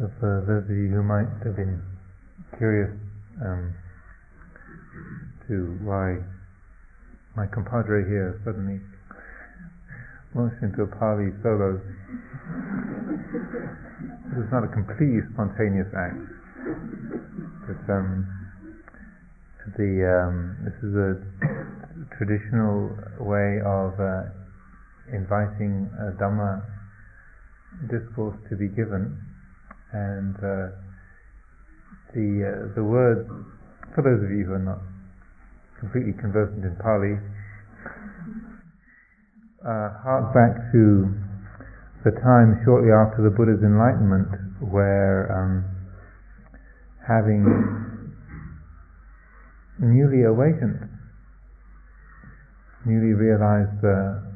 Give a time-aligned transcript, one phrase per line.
[0.00, 1.76] So for those of you who might have been
[2.56, 2.88] curious
[3.44, 3.76] um,
[5.44, 6.24] to why
[7.36, 8.80] my compadre here suddenly
[10.32, 11.76] launched into a Pali solo,
[14.24, 16.16] this is not a completely spontaneous act,
[17.68, 18.24] but um,
[19.76, 21.12] the um, this is a
[22.16, 22.88] traditional
[23.20, 24.32] way of uh,
[25.12, 26.64] inviting a Dhamma
[27.92, 29.29] discourse to be given,
[29.92, 30.74] and uh,
[32.14, 33.26] the uh, the word
[33.94, 34.78] for those of you who are not
[35.80, 37.16] completely conversant in Pali,
[39.64, 41.08] uh, hark back to
[42.04, 44.28] the time shortly after the Buddha's enlightenment,
[44.60, 45.64] where um,
[47.08, 47.42] having
[49.80, 50.86] newly awakened,
[52.86, 54.30] newly realized the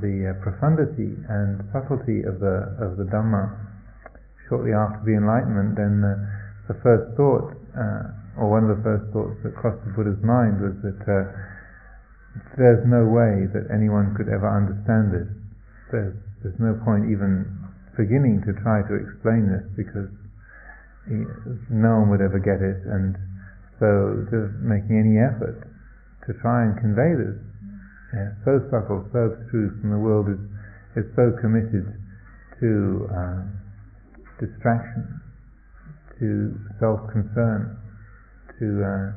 [0.00, 3.65] the uh, profundity and subtlety of the of the Dhamma
[4.48, 6.14] shortly after the enlightenment, then the,
[6.70, 10.60] the first thought, uh, or one of the first thoughts that crossed the Buddha's mind
[10.62, 11.24] was that uh,
[12.56, 15.28] there's no way that anyone could ever understand this.
[15.90, 17.48] There's, there's no point even
[17.96, 20.12] beginning to try to explain this because
[21.08, 21.24] he,
[21.72, 23.16] no one would ever get it, and
[23.80, 25.64] so just making any effort
[26.28, 27.40] to try and convey this
[28.14, 30.38] yeah, so subtle, so abstruse, and the world is,
[30.94, 31.84] is so committed
[32.62, 33.42] to uh,
[34.40, 35.20] distraction,
[36.20, 37.76] to self-concern,
[38.58, 39.08] to uh,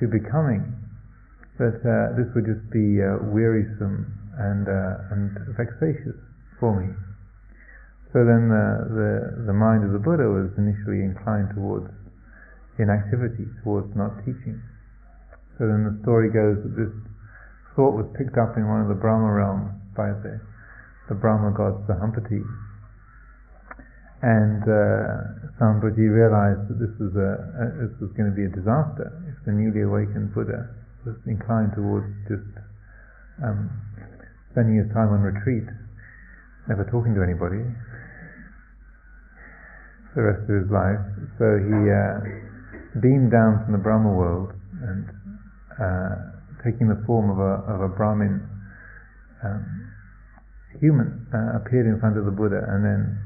[0.00, 0.64] to becoming,
[1.56, 4.04] that uh, this would just be uh, wearisome
[4.36, 6.16] and uh, and vexatious
[6.60, 6.92] for me.
[8.12, 9.10] So then the, the
[9.52, 11.88] the mind of the Buddha was initially inclined towards
[12.78, 14.60] inactivity, towards not teaching.
[15.56, 16.92] So then the story goes that this
[17.76, 20.40] thought was picked up in one of the Brahma realms by the,
[21.08, 22.40] the Brahma gods, the Sahampati.
[24.22, 28.52] And uh, Sahampati realized that this was, a, a, this was going to be a
[28.52, 30.72] disaster if the newly awakened Buddha
[31.04, 32.48] was inclined towards just
[33.44, 33.68] um,
[34.50, 35.68] spending his time on retreat,
[36.68, 37.60] never talking to anybody
[40.16, 41.04] the rest of his life.
[41.36, 42.16] So he uh,
[43.04, 45.04] beamed down from the Brahma world and
[45.76, 46.14] uh,
[46.64, 48.40] taking the form of a, of a Brahmin
[49.44, 49.92] um,
[50.80, 53.25] human, uh, appeared in front of the Buddha and then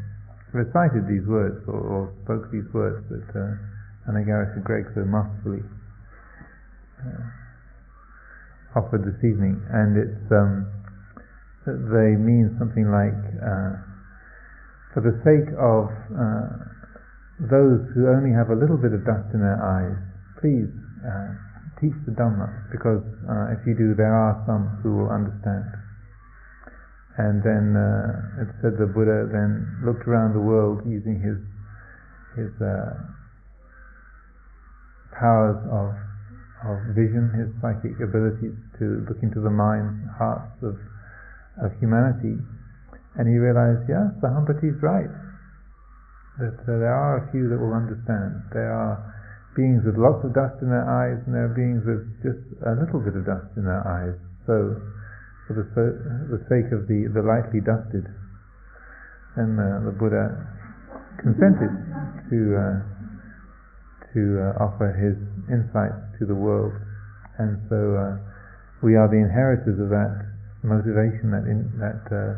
[0.52, 5.62] recited these words or, or spoke these words that uh, Anagarika Greg so masterfully
[7.00, 7.22] uh,
[8.78, 9.60] offered this evening.
[9.70, 10.66] And it's um,
[11.66, 13.72] they mean something like, uh,
[14.96, 16.48] for the sake of uh,
[17.46, 19.96] those who only have a little bit of dust in their eyes,
[20.40, 20.68] please
[21.04, 21.30] uh,
[21.80, 25.64] teach the Dhamma, because uh, if you do, there are some who will understand.
[27.20, 31.36] And then uh, it said the Buddha then looked around the world using his
[32.32, 32.96] his uh,
[35.12, 35.92] powers of
[36.64, 40.80] of vision, his psychic abilities to look into the minds, hearts of
[41.60, 42.40] of humanity,
[43.20, 45.12] and he realized, yes, Sahampati is right.
[46.40, 48.48] That uh, there are a few that will understand.
[48.56, 48.96] There are
[49.52, 52.80] beings with lots of dust in their eyes, and there are beings with just a
[52.80, 54.16] little bit of dust in their eyes.
[54.48, 54.80] So,
[55.50, 58.06] for the, the sake of the, the lightly dusted,
[59.34, 60.30] And uh, the Buddha
[61.18, 61.70] consented
[62.30, 62.76] to uh,
[64.10, 65.14] to uh, offer his
[65.46, 66.74] insights to the world,
[67.38, 68.18] and so uh,
[68.82, 70.26] we are the inheritors of that
[70.66, 72.34] motivation, that in, that uh,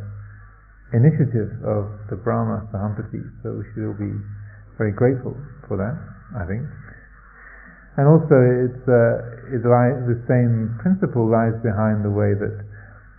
[0.93, 3.25] initiative of the Brahma Sahampati.
[3.41, 4.12] So we should all be
[4.77, 5.33] very grateful
[5.65, 5.97] for that,
[6.37, 6.69] I think.
[7.97, 8.37] And also,
[8.69, 12.56] it's, uh, it the same principle lies behind the way that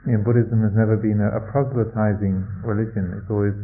[0.03, 3.15] you know, Buddhism has never been a, a proselytizing religion.
[3.15, 3.55] It's always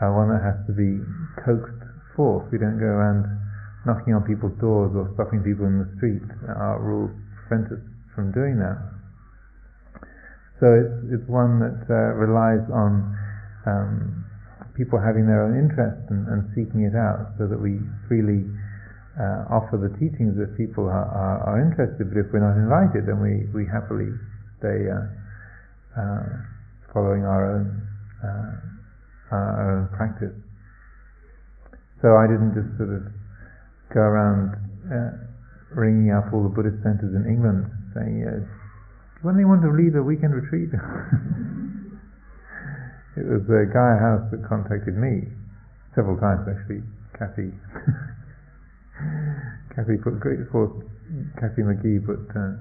[0.00, 1.00] uh, one that has to be
[1.40, 1.84] coaxed
[2.16, 2.50] forth.
[2.52, 3.24] We don't go around
[3.88, 6.24] knocking on people's doors or stopping people in the street.
[6.48, 7.12] Our rules
[7.44, 8.76] prevent us from doing that.
[10.60, 13.12] So it's, it's one that uh, relies on
[13.66, 14.24] um,
[14.76, 18.46] people having their own interest and, and seeking it out so that we freely
[19.16, 23.06] uh, offer the teachings if people are, are, are, interested, but if we're not invited,
[23.06, 24.10] then we, we happily
[24.58, 25.06] stay uh,
[25.96, 26.22] uh,
[26.92, 27.66] following our own,
[28.22, 30.36] uh, our own practice.
[32.02, 33.02] So I didn't just sort of
[33.94, 34.56] go around
[34.90, 35.12] uh,
[35.72, 38.26] ringing up all the Buddhist centers in England saying,
[39.32, 40.68] do you want to lead a weekend retreat?
[43.16, 45.32] it was a Gaia House that contacted me
[45.96, 46.84] several times actually,
[47.16, 47.48] Kathy.
[49.74, 50.76] Kathy put great forth.
[51.40, 52.60] Kathy McGee put uh,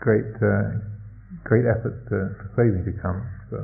[0.00, 0.78] great uh,
[1.44, 3.22] great efforts to persuade me to come.
[3.50, 3.58] So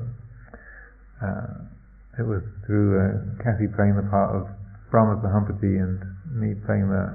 [1.23, 4.47] uh, it was through uh, Kathy playing the part of
[4.91, 5.99] Brahma Sahampati and
[6.31, 7.11] me playing the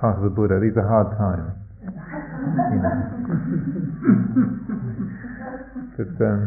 [0.00, 0.60] part of the Buddha.
[0.60, 1.56] These are hard times.
[1.82, 2.94] You know.
[5.96, 6.42] but um,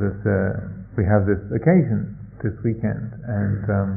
[0.00, 0.66] that uh,
[0.96, 3.90] we have this occasion this weekend, and um,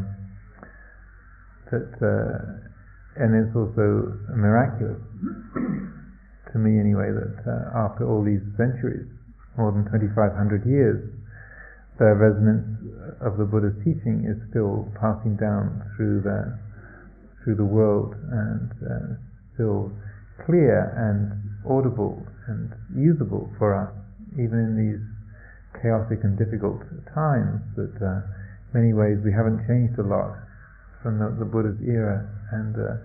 [1.71, 5.01] that uh, and it's also miraculous
[6.53, 9.07] to me anyway that uh, after all these centuries,
[9.57, 11.03] more than 2,500 years,
[11.99, 12.63] the resonance
[13.19, 16.55] of the Buddha's teaching is still passing down through the
[17.43, 19.15] through the world and uh,
[19.55, 19.91] still
[20.47, 21.35] clear and
[21.67, 23.91] audible and usable for us,
[24.39, 25.03] even in these
[25.83, 26.79] chaotic and difficult
[27.11, 27.59] times.
[27.75, 28.23] That uh,
[28.73, 30.39] many ways we haven't changed a lot
[31.03, 32.95] from the, the Buddha's era, and uh,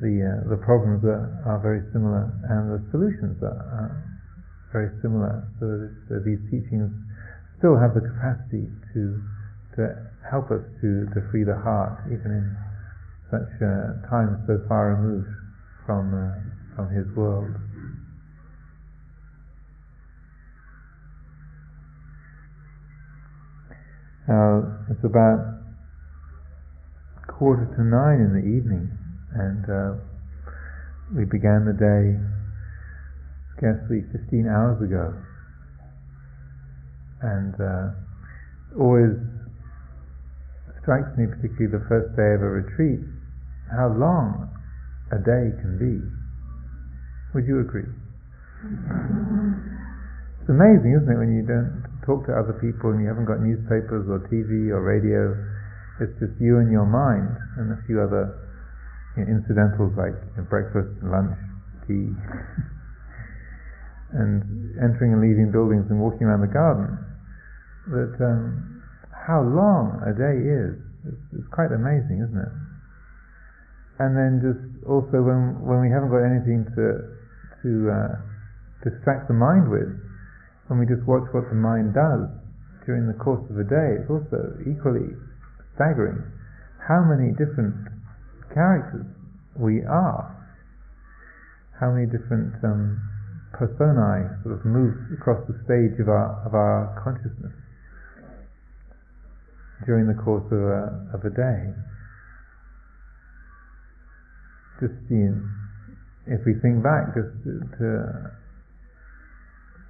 [0.00, 3.92] the uh, the problems are, are, very similar, and the solutions are, are
[4.72, 5.48] very similar.
[5.56, 6.92] So that these teachings
[7.58, 9.02] still have the capacity to
[9.76, 9.82] to
[10.28, 12.46] help us to, to free the heart, even in
[13.30, 15.28] such uh, times so far removed
[15.86, 17.56] from uh, from his world.
[24.28, 25.56] Now it's about
[27.28, 28.90] quarter to nine in the evening,
[29.36, 29.92] and uh,
[31.14, 32.16] we began the day
[33.56, 35.12] scarcely 15 hours ago
[37.22, 37.92] and uh,
[38.80, 39.16] always
[40.82, 43.02] strikes me, particularly the first day of a retreat,
[43.72, 44.46] how long
[45.10, 45.98] a day can be.
[47.34, 47.90] Would you agree?
[50.46, 53.42] It's amazing, isn't it, when you don't talk to other people and you haven't got
[53.42, 55.34] newspapers or TV or radio.
[55.98, 58.45] It's just you and your mind and a few other
[59.24, 60.12] incidentals like
[60.52, 61.32] breakfast, lunch,
[61.88, 62.12] tea,
[64.20, 64.44] and
[64.76, 66.92] entering and leaving buildings and walking around the garden
[67.88, 68.82] that um,
[69.14, 70.76] how long a day is.
[71.06, 72.54] It's, it's, quite amazing, isn't it?
[74.02, 76.86] And then just also when when we haven't got anything to
[77.62, 78.12] to uh,
[78.82, 79.88] distract the mind with,
[80.66, 82.26] when we just watch what the mind does
[82.84, 85.14] during the course of a day, it's also equally
[85.74, 86.18] staggering
[86.82, 87.74] how many different
[88.56, 89.04] characters
[89.60, 90.32] we are,
[91.76, 92.96] how many different um,
[93.52, 97.52] personae sort of move across the stage of our of our consciousness
[99.84, 100.82] during the course of a,
[101.12, 101.60] of a day.
[104.80, 105.40] Just you know,
[106.32, 108.32] if we think back just to,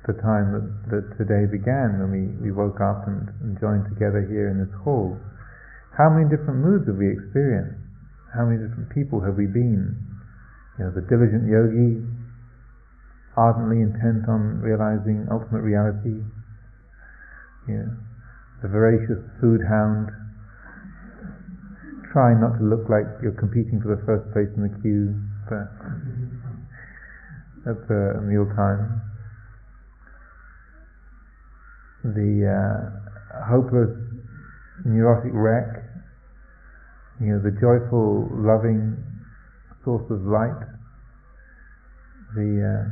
[0.06, 4.22] the time that, that today began, when we, we woke up and, and joined together
[4.30, 5.18] here in this hall,
[5.98, 7.85] how many different moods have we experienced?
[8.34, 9.96] How many different people have we been?
[10.78, 12.04] You know, the diligent yogi,
[13.36, 16.20] ardently intent on realizing ultimate reality.
[17.68, 17.96] You know,
[18.62, 20.10] the voracious food hound,
[22.12, 25.16] trying not to look like you're competing for the first place in the queue
[25.48, 25.68] for,
[27.68, 29.02] at the meal time.
[32.04, 33.90] The uh, hopeless,
[34.84, 35.85] neurotic wreck,
[37.20, 38.96] you know, the joyful, loving
[39.84, 40.60] source of light,
[42.34, 42.84] the uh,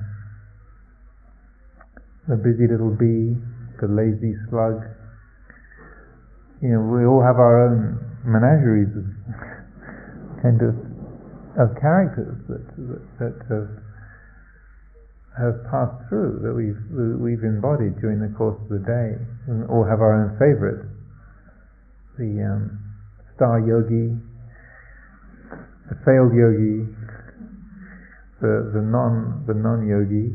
[2.28, 3.36] the busy little bee,
[3.80, 4.80] the lazy slug,
[6.62, 9.04] you know, we all have our own menageries of
[10.42, 10.72] kind of
[11.60, 13.68] of characters that that, that have
[15.36, 16.80] have passed through that we've
[17.20, 19.20] we've embodied during the course of the day,
[19.52, 20.88] and all have our own favourites.
[22.16, 22.93] The um,
[23.36, 24.14] star yogi,
[25.90, 26.86] the failed yogi,
[28.40, 30.34] the the non the non yogi,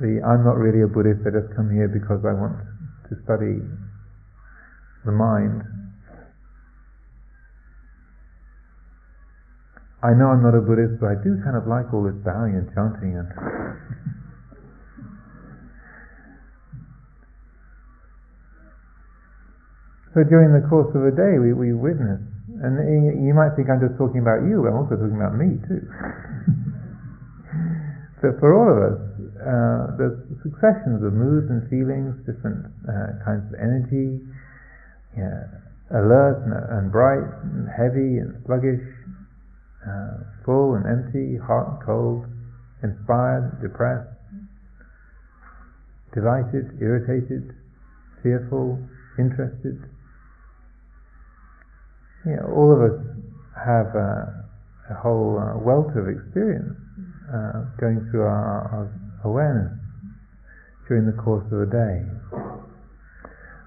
[0.00, 1.26] the I'm not really a Buddhist.
[1.26, 2.56] I just come here because I want
[3.08, 3.60] to study
[5.04, 5.62] the mind,
[10.02, 12.54] I know I'm not a Buddhist, but I do kind of like all this bowing
[12.54, 13.87] and chanting and.
[20.18, 22.18] So during the course of a day, we, we witness,
[22.58, 22.74] and
[23.22, 25.78] you might think I'm just talking about you, but I'm also talking about me too.
[28.18, 28.98] so for all of us,
[29.38, 34.18] uh, there's successions of moods and feelings, different uh, kinds of energy,
[35.14, 35.54] yeah,
[35.94, 38.82] alert and, and, bright, and heavy and sluggish,
[39.86, 42.26] uh, full and empty, hot and cold,
[42.82, 44.10] inspired, depressed,
[46.10, 47.54] delighted, irritated,
[48.26, 48.82] fearful,
[49.14, 49.78] interested.
[52.26, 52.98] Yeah, all of us
[53.54, 56.74] have a whole uh, wealth of experience
[57.30, 58.86] uh, going through our, our
[59.24, 59.76] awareness
[60.88, 62.02] during the course of a day.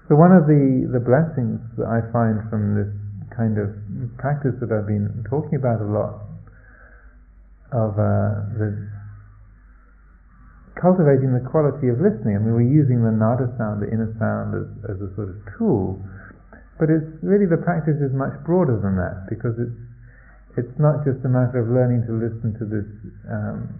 [0.08, 2.92] So So one of the, the blessings that I find from this
[3.32, 3.72] kind of
[4.20, 6.20] practice that I've been talking about a lot
[7.72, 8.68] of uh, the
[10.76, 12.36] cultivating the quality of listening.
[12.36, 15.40] I mean, we're using the nada sound, the inner sound, as, as a sort of
[15.56, 15.96] tool,
[16.82, 19.78] but it's really the practice is much broader than that because it's
[20.58, 22.84] it's not just a matter of learning to listen to this
[23.30, 23.70] um,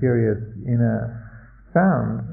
[0.00, 1.12] curious inner
[1.76, 2.24] sound,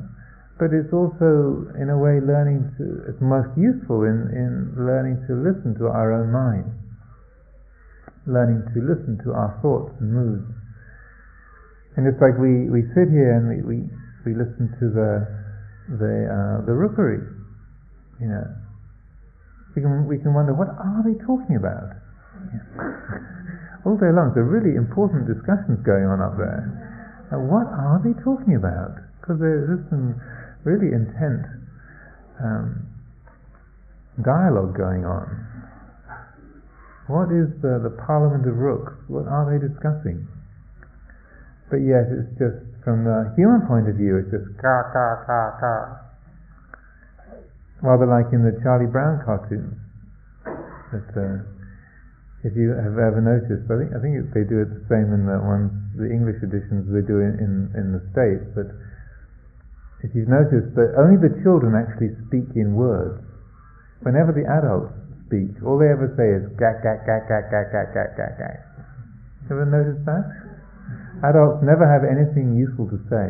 [0.56, 5.36] but it's also, in a way, learning to, it's most useful in, in learning to
[5.36, 6.72] listen to our own mind,
[8.32, 10.48] learning to listen to our thoughts and moods.
[12.00, 13.78] And it's like we, we sit here and we, we,
[14.24, 15.12] we listen to the,
[16.00, 17.28] the, uh, the rookery,
[18.24, 18.63] you know.
[19.76, 21.98] We can, we can wonder, what are they talking about?
[23.84, 26.70] All day long, there are really important discussions going on up there.
[27.34, 29.02] Now, what are they talking about?
[29.20, 30.16] Because there's some
[30.64, 31.50] really intense
[32.38, 32.86] um,
[34.22, 35.26] dialogue going on.
[37.10, 38.94] What is the, the Parliament of Rooks?
[39.10, 40.24] What are they discussing?
[41.74, 45.42] But yet it's just, from the human point of view, it's just ka ka ka
[45.58, 46.03] ka.
[47.84, 49.76] Rather like in the Charlie Brown cartoons.
[50.96, 51.44] That, uh,
[52.48, 55.28] if you have ever noticed, I think I think they do it the same in
[55.28, 58.72] the ones, the English editions they do in, in, in the States, but
[60.04, 63.24] if you've noticed that only the children actually speak in words.
[64.04, 64.92] Whenever the adults
[65.28, 68.58] speak, all they ever say is gak gak gak gak gak gak gak gak gak.
[69.48, 70.28] Ever noticed that?
[71.24, 73.28] Adults never have anything useful to say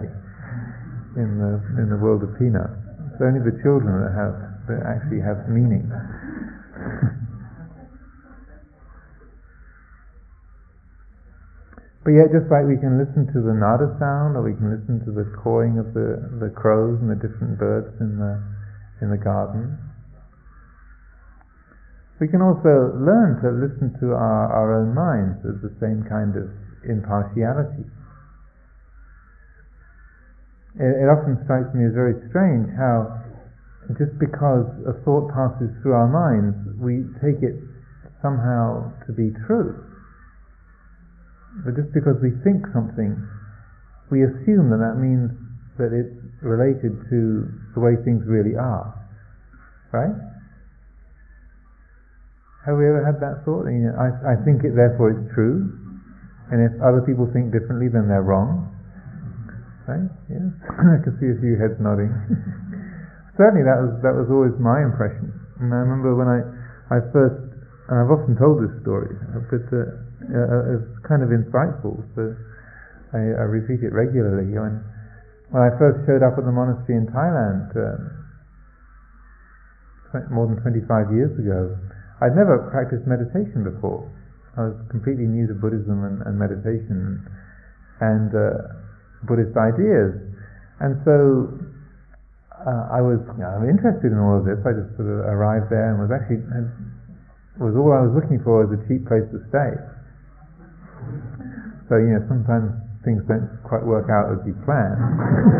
[1.21, 2.82] in the in the world of peanuts.
[3.23, 4.35] Only the children that have
[4.67, 5.87] that actually have meaning.
[12.03, 14.99] But yet, just like we can listen to the nada sound, or we can listen
[15.07, 18.43] to the cawing of the, the crows and the different birds in the,
[18.99, 19.79] in the garden,
[22.19, 26.35] we can also learn to listen to our, our own minds with the same kind
[26.35, 26.51] of
[26.83, 27.87] impartiality.
[30.79, 33.23] It, it often strikes me as very strange how
[33.99, 37.59] just because a thought passes through our minds, we take it
[38.23, 39.75] somehow to be true.
[41.67, 43.13] But just because we think something,
[44.09, 45.29] we assume that that means
[45.77, 47.21] that it's related to
[47.75, 48.95] the way things really are.
[49.91, 50.15] Right?
[52.65, 53.67] Have we ever had that thought?
[53.67, 55.69] You know, I, I think it, therefore it's true.
[56.49, 58.72] And if other people think differently, then they're wrong.
[59.83, 60.07] Right?
[60.31, 60.47] Yes.
[60.95, 62.11] I can see a few heads nodding.
[63.39, 65.33] Certainly, that was that was always my impression.
[65.59, 66.39] And I remember when I
[66.93, 67.41] I first,
[67.89, 69.11] and I've often told this story,
[69.49, 69.89] but uh,
[70.29, 71.99] uh, is kind of insightful.
[72.15, 72.31] So
[73.11, 74.53] I, I, repeat it regularly.
[74.53, 74.79] When,
[75.51, 77.99] when I first showed up at the monastery in Thailand um,
[80.29, 81.75] more than 25 years ago,
[82.21, 84.05] I'd never practiced meditation before.
[84.53, 87.25] I was completely new to Buddhism and, and meditation
[88.01, 88.82] and uh,
[89.25, 90.15] Buddhist ideas.
[90.79, 91.47] And so
[92.63, 94.59] uh, I was you know, interested in all of this.
[94.63, 96.67] I just sort of arrived there and was actually and
[97.61, 99.71] was all I was looking for was a cheap place to stay.
[101.91, 102.73] So, you know, sometimes
[103.05, 104.95] things don't quite work out as you plan.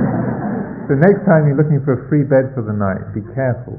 [0.89, 3.77] so next time you're looking for a free bed for the night, be careful.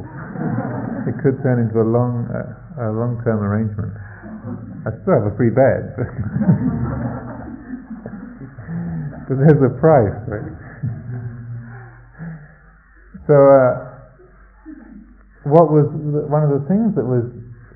[1.09, 3.91] It could turn into a long, uh, a long-term arrangement.
[4.85, 5.97] I still have a free bed,
[9.29, 10.45] but there's a price, right?
[13.29, 13.91] so, uh,
[15.45, 15.85] what was
[16.29, 17.25] one of the things that was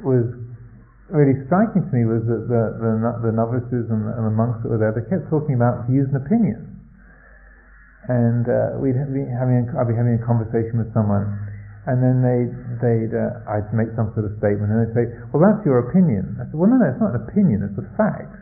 [0.00, 0.24] was
[1.08, 2.92] really striking to me was that the, the,
[3.28, 6.08] the novices and the, and the, monks that were there, they kept talking about views
[6.12, 6.68] and opinions.
[8.08, 11.28] And uh, we'd be having, I'd be having a conversation with someone,
[11.88, 15.44] and then they'd, they'd uh, I'd make some sort of statement, and they'd say, "Well,
[15.44, 18.32] that's your opinion." I said, "Well, no, no, it's not an opinion; it's a fact."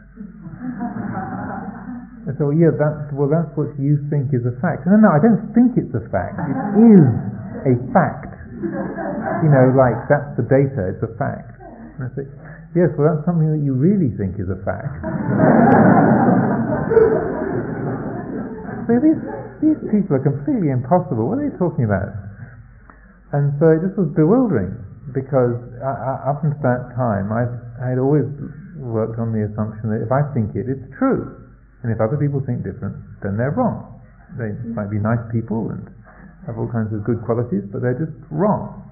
[2.36, 5.20] Said, "Well, yeah, that's well, that's what you think is a fact." No, no, I
[5.20, 6.36] don't think it's a fact.
[6.36, 7.06] It is
[7.68, 8.32] a fact.
[9.42, 11.56] You know, like that's the data; it's a fact.
[11.96, 12.28] And I say,
[12.76, 15.00] Yes, well, that's something that you really think is a fact.
[18.84, 19.16] so these,
[19.64, 21.24] these people are completely impossible.
[21.24, 22.12] What are they talking about?
[23.32, 24.76] And so it just was bewildering
[25.16, 27.48] because I, I, up until that time, I
[27.80, 28.28] had always
[28.76, 31.45] worked on the assumption that if I think it, it's true.
[31.86, 34.02] And if other people think different, then they're wrong.
[34.34, 34.74] They mm-hmm.
[34.74, 35.86] might be nice people and
[36.50, 38.82] have all kinds of good qualities, but they're just wrong.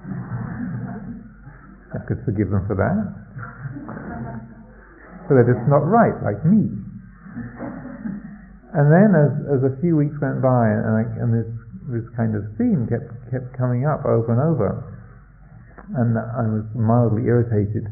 [1.91, 3.25] I could forgive them for that
[5.27, 6.69] so that it's not right, like me.
[8.75, 11.51] And then, as, as a few weeks went by, and, I, and this
[11.85, 14.83] this kind of theme kept kept coming up over and over,
[15.95, 17.87] and I was mildly irritated.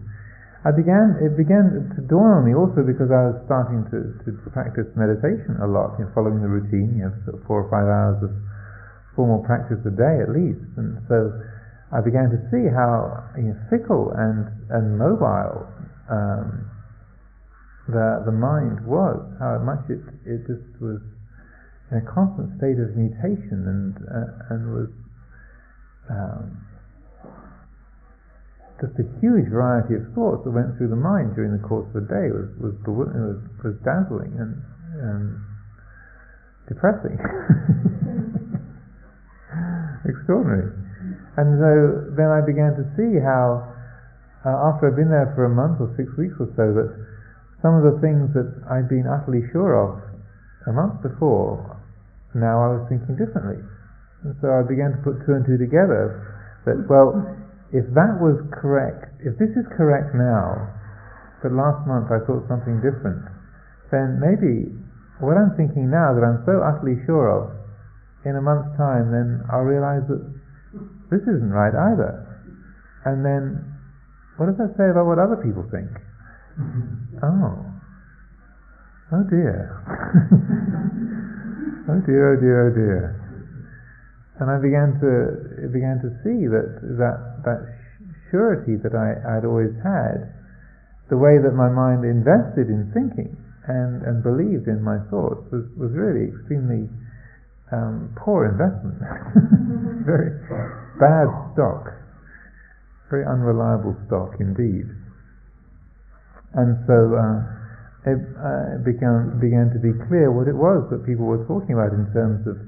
[0.62, 4.30] I began, it began to dawn on me also because I was starting to, to
[4.54, 7.68] practice meditation a lot, you know, following the routine, you know, sort of four or
[7.70, 8.30] five hours of
[9.18, 10.62] formal practice a day at least.
[10.78, 11.34] And so
[11.90, 15.66] I began to see how you know, fickle and, and mobile
[16.06, 16.70] um,
[17.90, 21.02] the, the mind was, how much it, it just was
[21.90, 24.92] in a constant state of mutation and, uh, and was
[26.06, 26.62] um,
[28.82, 32.02] just a huge variety of thoughts that went through the mind during the course of
[32.02, 34.58] the day was was was, was dazzling and,
[34.98, 35.38] and
[36.66, 37.14] depressing,
[40.10, 40.74] extraordinary.
[41.38, 41.70] And so
[42.18, 43.62] then I began to see how,
[44.44, 46.90] uh, after I'd been there for a month or six weeks or so, that
[47.64, 50.02] some of the things that I'd been utterly sure of
[50.66, 51.78] a month before,
[52.34, 53.62] now I was thinking differently.
[54.26, 56.20] And so I began to put two and two together.
[56.66, 57.41] That well,
[57.72, 60.68] if that was correct, if this is correct now,
[61.40, 63.24] but last month I thought something different,
[63.88, 64.68] then maybe
[65.24, 67.56] what I'm thinking now that I'm so utterly sure of,
[68.28, 70.20] in a month's time, then I'll realize that
[71.08, 72.20] this isn't right either.
[73.08, 73.64] And then,
[74.36, 75.88] what does that say about what other people think?
[77.22, 77.54] Oh.
[79.12, 79.78] Oh dear.
[81.86, 83.22] oh dear, oh dear, oh dear
[84.42, 87.60] and I began to began to see that that that
[88.30, 90.32] surety that I had always had,
[91.10, 93.36] the way that my mind invested in thinking
[93.68, 96.88] and and believed in my thoughts was was really extremely
[97.72, 98.98] um, poor investment,
[100.04, 100.34] very
[101.00, 101.88] bad stock,
[103.08, 104.88] very unreliable stock indeed.
[106.52, 107.38] And so uh,
[108.12, 111.94] it uh, began began to be clear what it was that people were talking about
[111.96, 112.58] in terms of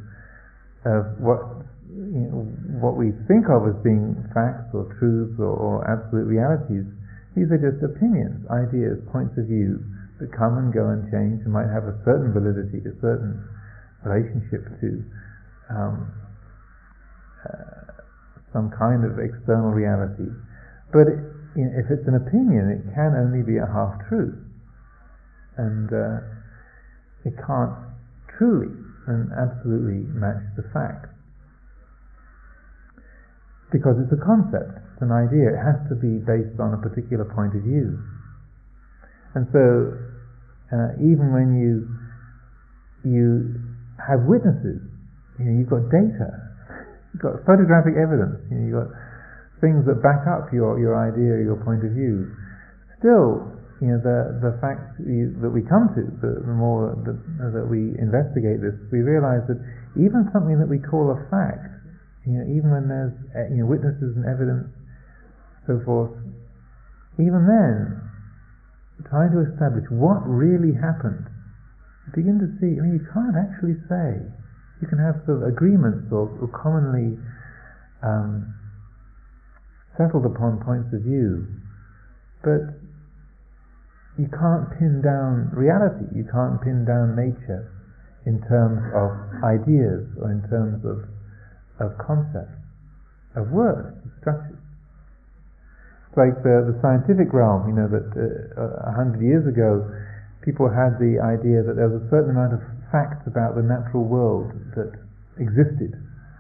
[0.85, 1.64] of what
[1.95, 2.43] you know,
[2.83, 6.83] what we think of as being facts or truths or, or, absolute realities.
[7.39, 9.79] These are just opinions, ideas, points of view
[10.19, 13.39] that come and go and change and might have a certain validity, a certain
[14.03, 14.91] relationship to
[15.71, 16.11] um,
[17.47, 18.03] uh,
[18.51, 20.31] some kind of external reality.
[20.91, 21.19] But it,
[21.55, 24.39] you know, if it's an opinion, it can only be a half truth,
[25.59, 26.19] and uh,
[27.23, 27.75] it can't
[28.35, 28.75] truly
[29.07, 31.14] and absolutely match the facts.
[33.75, 37.27] Because it's a concept, it's an idea, it has to be based on a particular
[37.27, 37.99] point of view.
[39.35, 39.99] And so,
[40.71, 41.83] uh, even when you
[43.03, 43.59] you
[43.99, 44.79] have witnesses,
[45.43, 46.31] you know, you've got data,
[47.11, 48.91] you've got photographic evidence, you know, you've got
[49.59, 52.31] things that back up your, your idea, your point of view.
[53.03, 53.51] Still,
[53.83, 57.19] you know, the, the fact that we come to, the, the more that,
[57.53, 59.59] that we investigate this, we realize that
[59.99, 61.74] even something that we call a fact,
[62.27, 64.69] you know, even when there's uh, you know, witnesses and evidence,
[65.67, 66.13] so forth,
[67.21, 68.01] even then,
[69.09, 71.29] trying to establish what really happened,
[72.07, 74.21] you begin to see, I mean, you can't actually say.
[74.83, 77.17] You can have sort of agreements or, or commonly
[78.03, 78.53] um,
[79.97, 81.47] settled upon points of view,
[82.43, 82.77] but
[84.19, 87.71] you can't pin down reality, you can't pin down nature
[88.27, 89.11] in terms of
[89.45, 91.09] ideas or in terms of,
[91.81, 92.55] of concepts,
[93.35, 94.61] of words, of structures.
[96.11, 99.83] It's like the, the scientific realm, you know, that uh, a hundred years ago
[100.47, 104.07] people had the idea that there was a certain amount of facts about the natural
[104.07, 104.93] world that
[105.41, 105.97] existed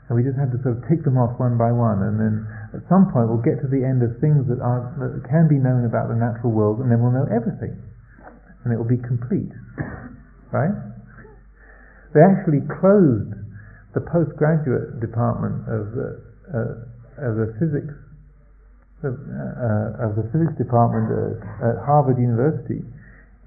[0.08, 2.44] and we just had to sort of tick them off one by one, and then
[2.76, 5.56] at some point we'll get to the end of things that are that can be
[5.56, 7.72] known about the natural world, and then we'll know everything,
[8.64, 9.52] and it will be complete,
[10.52, 10.76] right?
[12.12, 13.32] They actually closed
[13.94, 16.08] the postgraduate department of the
[16.50, 17.94] uh, of the physics
[19.06, 22.82] of, uh, of the physics department at, at Harvard University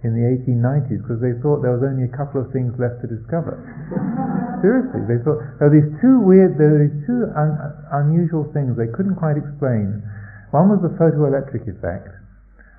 [0.05, 3.09] in the 1890s because they thought there was only a couple of things left to
[3.09, 3.57] discover.
[4.61, 7.57] Seriously, they thought there were these two weird, there were these two un,
[8.05, 10.05] unusual things they couldn't quite explain.
[10.53, 12.13] One was the photoelectric effect,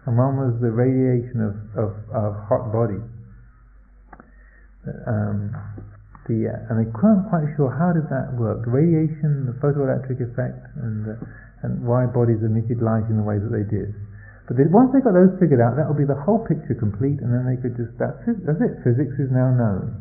[0.07, 3.05] and one was the radiation of, of, of hot bodies.
[5.05, 5.53] Um,
[6.29, 8.69] the, uh, and they weren't quite sure how did that work.
[8.69, 11.17] The radiation, the photoelectric effect, and,
[11.64, 13.97] and why bodies emitted light in the way that they did.
[14.47, 17.21] But they, once they got those figured out, that would be the whole picture complete,
[17.21, 20.01] and then they could just, that's it, that's it, physics is now known.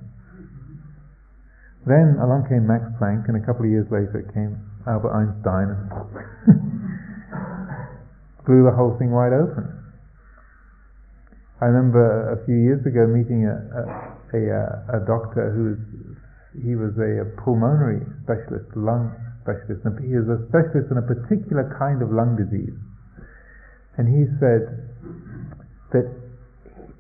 [1.88, 5.88] Then along came Max Planck, and a couple of years later came Albert Einstein and
[8.48, 9.68] blew the whole thing wide open.
[11.60, 13.84] I remember a few years ago meeting a, a,
[14.32, 14.40] a,
[14.96, 15.80] a doctor who was,
[16.64, 22.02] he was a, pulmonary specialist, lung specialist, he was a specialist in a particular kind
[22.02, 22.76] of lung disease.
[23.98, 24.94] And he said
[25.94, 26.06] that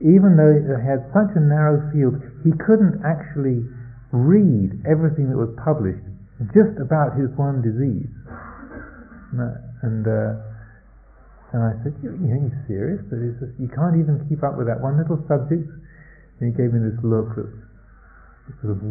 [0.01, 3.65] even though he had such a narrow field, he couldn't actually
[4.13, 6.05] read everything that was published
[6.53, 8.09] just about his one disease.
[9.81, 10.47] And uh,
[11.53, 13.01] and I said, you, you you serious?
[13.07, 15.63] But just, you can't even keep up with that one little subject.
[16.39, 17.49] And he gave me this look that
[18.61, 18.81] sort of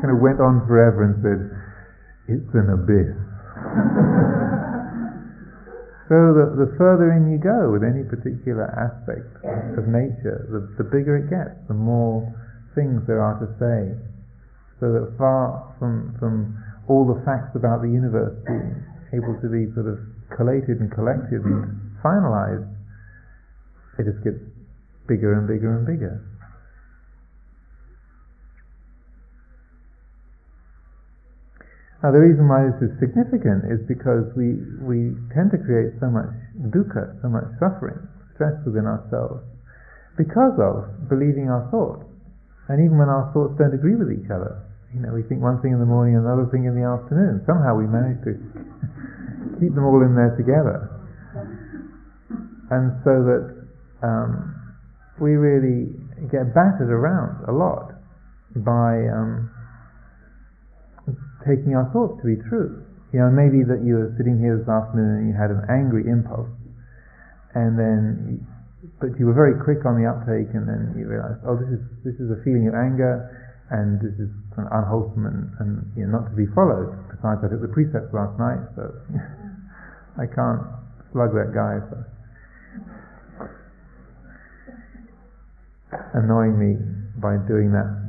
[0.00, 1.50] kind of went on forever and said,
[2.26, 3.14] it's an abyss.
[6.10, 9.30] so the, the further in you go with any particular aspect
[9.78, 12.26] of nature, the, the bigger it gets, the more
[12.74, 13.94] things there are to say.
[14.80, 19.72] So that far from, from all the facts about the universe being able to be
[19.72, 19.96] sort of
[20.36, 22.68] collated and collected and finalized,
[23.98, 24.36] it just gets
[25.08, 26.20] bigger and bigger and bigger.
[32.06, 36.06] Now the reason why this is significant is because we, we tend to create so
[36.06, 36.30] much
[36.70, 37.98] dukkha, so much suffering,
[38.30, 39.42] stress within ourselves,
[40.14, 42.06] because of believing our thoughts.
[42.70, 44.54] And even when our thoughts don't agree with each other,
[44.94, 47.42] you know, we think one thing in the morning, and another thing in the afternoon.
[47.42, 48.38] Somehow we manage to
[49.58, 50.86] keep them all in there together.
[52.70, 53.44] And so that
[54.06, 54.54] um,
[55.18, 55.90] we really
[56.30, 57.98] get battered around a lot
[58.62, 59.50] by um,
[61.46, 62.82] taking our thoughts to be true.
[63.14, 66.04] You know, maybe that you were sitting here this afternoon and you had an angry
[66.10, 66.50] impulse,
[67.54, 68.42] and then,
[69.00, 71.82] but you were very quick on the uptake, and then you realized, oh, this is
[72.02, 73.24] this is a feeling of anger,
[73.70, 74.28] and this is
[74.58, 76.92] unwholesome and, and you know, not to be followed.
[77.08, 78.90] Besides, I took the precepts last night, so
[80.22, 80.62] I can't
[81.14, 82.04] slug that guy for
[86.14, 86.76] annoying me
[87.22, 88.05] by doing that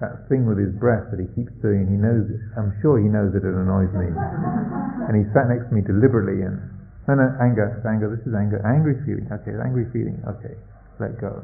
[0.00, 1.88] that thing with his breath that he keeps doing.
[1.88, 2.40] He knows it.
[2.56, 4.12] I'm sure he knows that it annoys me.
[4.12, 6.60] and he sat next to me deliberately and
[7.06, 8.10] no, no, anger, anger.
[8.10, 8.58] This is anger.
[8.66, 9.30] Angry feeling.
[9.30, 10.18] Okay, angry feeling.
[10.26, 10.58] Okay,
[10.98, 11.38] let go.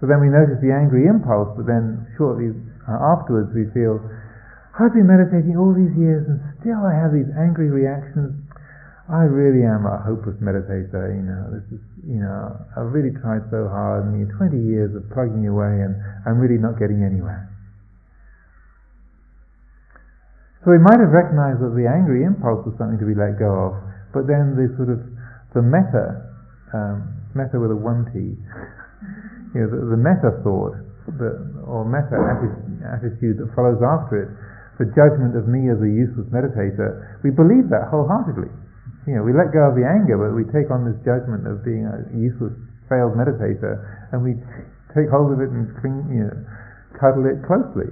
[0.00, 2.52] So then we notice the angry impulse, but then shortly
[2.84, 3.96] afterwards we feel,
[4.76, 8.36] I've been meditating all these years and still I have these angry reactions.
[9.06, 13.46] I really am a hopeless meditator, you know, this is, you know, I've really tried
[13.54, 15.94] so hard and you 20 years of plugging away and
[16.26, 17.46] I'm really not getting anywhere.
[20.66, 23.70] So we might have recognized that the angry impulse was something to be let go
[23.70, 23.72] of,
[24.10, 24.98] but then the sort of,
[25.54, 26.26] the meta,
[26.74, 28.18] um, meta with a one T,
[29.54, 30.82] you know, the, the meta thought,
[31.14, 32.18] the, or meta
[32.90, 34.30] attitude that follows after it,
[34.82, 38.50] the judgment of me as a useless meditator, we believe that wholeheartedly.
[39.06, 41.62] You know, we let go of the anger, but we take on this judgment of
[41.62, 42.54] being a useless,
[42.90, 43.78] failed meditator,
[44.10, 44.34] and we
[44.94, 45.70] take hold of it and
[46.10, 46.34] you know,
[46.98, 47.86] cuddle it closely.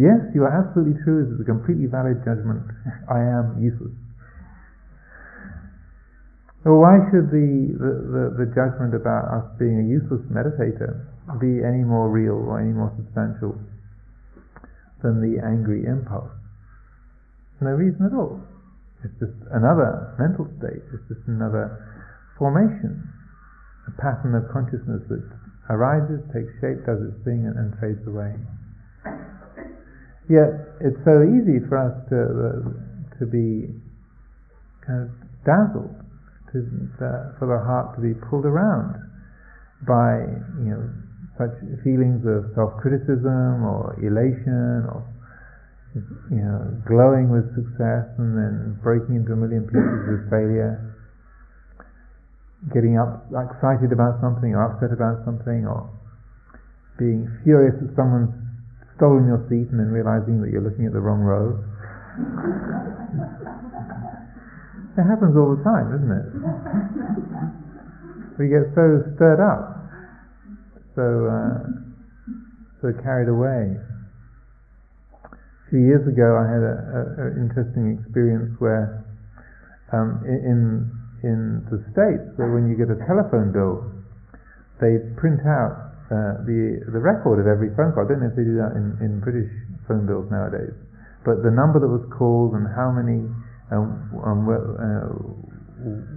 [0.00, 1.28] Yes, you are absolutely true.
[1.28, 2.64] This is a completely valid judgment.
[3.12, 3.92] I am useless.
[6.64, 11.06] Well, why should the, the, the, the, judgment about us being a useless meditator
[11.36, 13.54] be any more real or any more substantial
[15.02, 16.32] than the angry impulse.
[17.60, 18.40] No reason at all.
[19.04, 21.70] It's just another mental state, it's just another
[22.38, 22.98] formation,
[23.86, 25.22] a pattern of consciousness that
[25.70, 28.34] arises, takes shape, does its thing, and, and fades away.
[30.28, 32.52] Yet it's so easy for us to uh,
[33.18, 33.70] to be
[34.84, 35.10] kind of
[35.42, 35.94] dazzled,
[36.52, 36.58] to,
[37.00, 38.98] uh, for the heart to be pulled around
[39.86, 40.26] by
[40.60, 40.84] you know
[41.38, 41.54] such
[41.86, 45.06] feelings of self-criticism or elation or
[46.30, 50.94] you know, glowing with success and then breaking into a million pieces with failure,
[52.74, 55.88] getting up excited about something or upset about something or
[56.98, 58.34] being furious that someone's
[58.98, 61.54] stolen your seat and then realizing that you're looking at the wrong row.
[64.98, 66.26] it happens all the time, doesn't it?
[68.38, 69.78] We get so stirred up
[70.98, 71.62] so uh,
[72.82, 73.78] so carried away.
[75.68, 79.04] Few years ago, I had an interesting experience where
[79.92, 80.88] um, in
[81.20, 83.84] in the states, where when you get a telephone bill,
[84.80, 88.04] they print out uh, the the record of every phone call.
[88.04, 89.50] I don't know if they do that in, in British
[89.84, 90.72] phone bills nowadays,
[91.28, 93.28] but the number that was called and how many
[93.68, 93.84] and,
[94.24, 95.08] um, where, uh,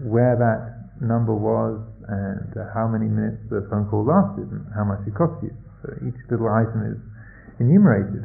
[0.08, 1.76] where that number was
[2.08, 5.52] and how many minutes the phone call lasted and how much it cost you.
[5.84, 7.00] So each little item is
[7.60, 8.24] enumerated.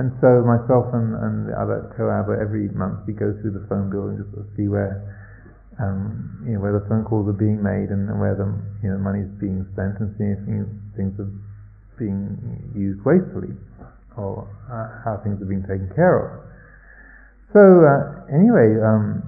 [0.00, 3.92] And so myself and, and the other co-abbot every month we go through the phone
[3.92, 5.04] bill and just sort of see where
[5.80, 8.48] um, you know where the phone calls are being made and, and where the
[8.80, 11.28] you know money is being spent and seeing if things are
[12.00, 12.40] being
[12.72, 13.52] used wastefully
[14.16, 16.40] or uh, how things are being taken care of.
[17.52, 19.20] So uh, anyway, um,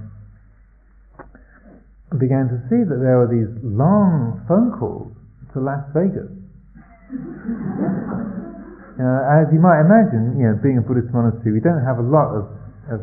[2.12, 5.12] I began to see that there were these long phone calls
[5.52, 6.32] to Las Vegas.
[8.98, 12.06] uh, as you might imagine, you know, being a Buddhist monastery, we don't have a
[12.06, 12.44] lot of,
[12.94, 13.00] of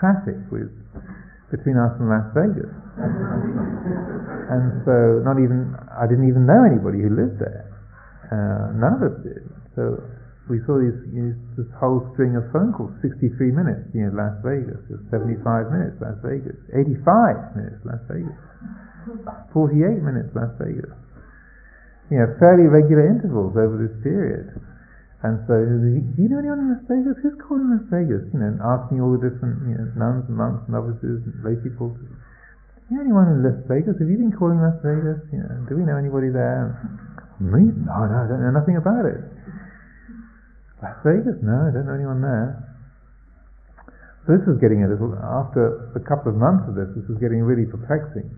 [0.00, 0.72] traffic with
[1.52, 2.72] between us and Las Vegas.
[4.50, 7.70] and so, not even I didn't even know anybody who lived there.
[8.32, 9.44] Uh, none of us did.
[9.76, 10.02] So
[10.48, 14.12] we saw these, you know, this whole string of phone calls, 63 minutes, you know,
[14.12, 18.36] Las Vegas, 75 minutes, Las Vegas, 85 minutes, Las Vegas,
[19.52, 20.92] 48 minutes, Las Vegas.
[22.12, 24.52] You know, fairly regular intervals over this period.
[25.24, 27.16] And so, do you know anyone in Las Vegas?
[27.24, 28.28] Who's calling Las Vegas?
[28.28, 31.32] You know, and asking all the different you know, nuns and monks and novices and
[31.40, 31.96] lay people.
[31.96, 32.04] Do
[32.92, 33.96] you know anyone in Las Vegas?
[33.96, 35.24] Have you been calling Las Vegas?
[35.32, 36.76] You know, do we know anybody there?
[37.40, 37.72] Me?
[37.72, 39.24] No, no, I don't know nothing about it.
[40.84, 41.40] Las Vegas?
[41.40, 42.60] No, I don't know anyone there.
[44.28, 47.16] So this was getting a little, after a couple of months of this, this was
[47.16, 48.28] getting really perplexing.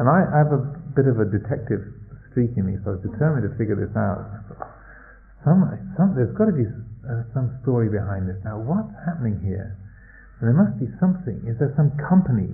[0.00, 0.64] And I, I have a
[0.96, 1.92] bit of a detective
[2.32, 4.71] streak in me, so I was determined to figure this out.
[5.42, 5.66] Some,
[5.98, 6.66] some, there's got to be
[7.02, 8.38] uh, some story behind this.
[8.46, 9.74] Now, what's happening here?
[10.38, 11.38] There must be something.
[11.46, 12.50] Is there some company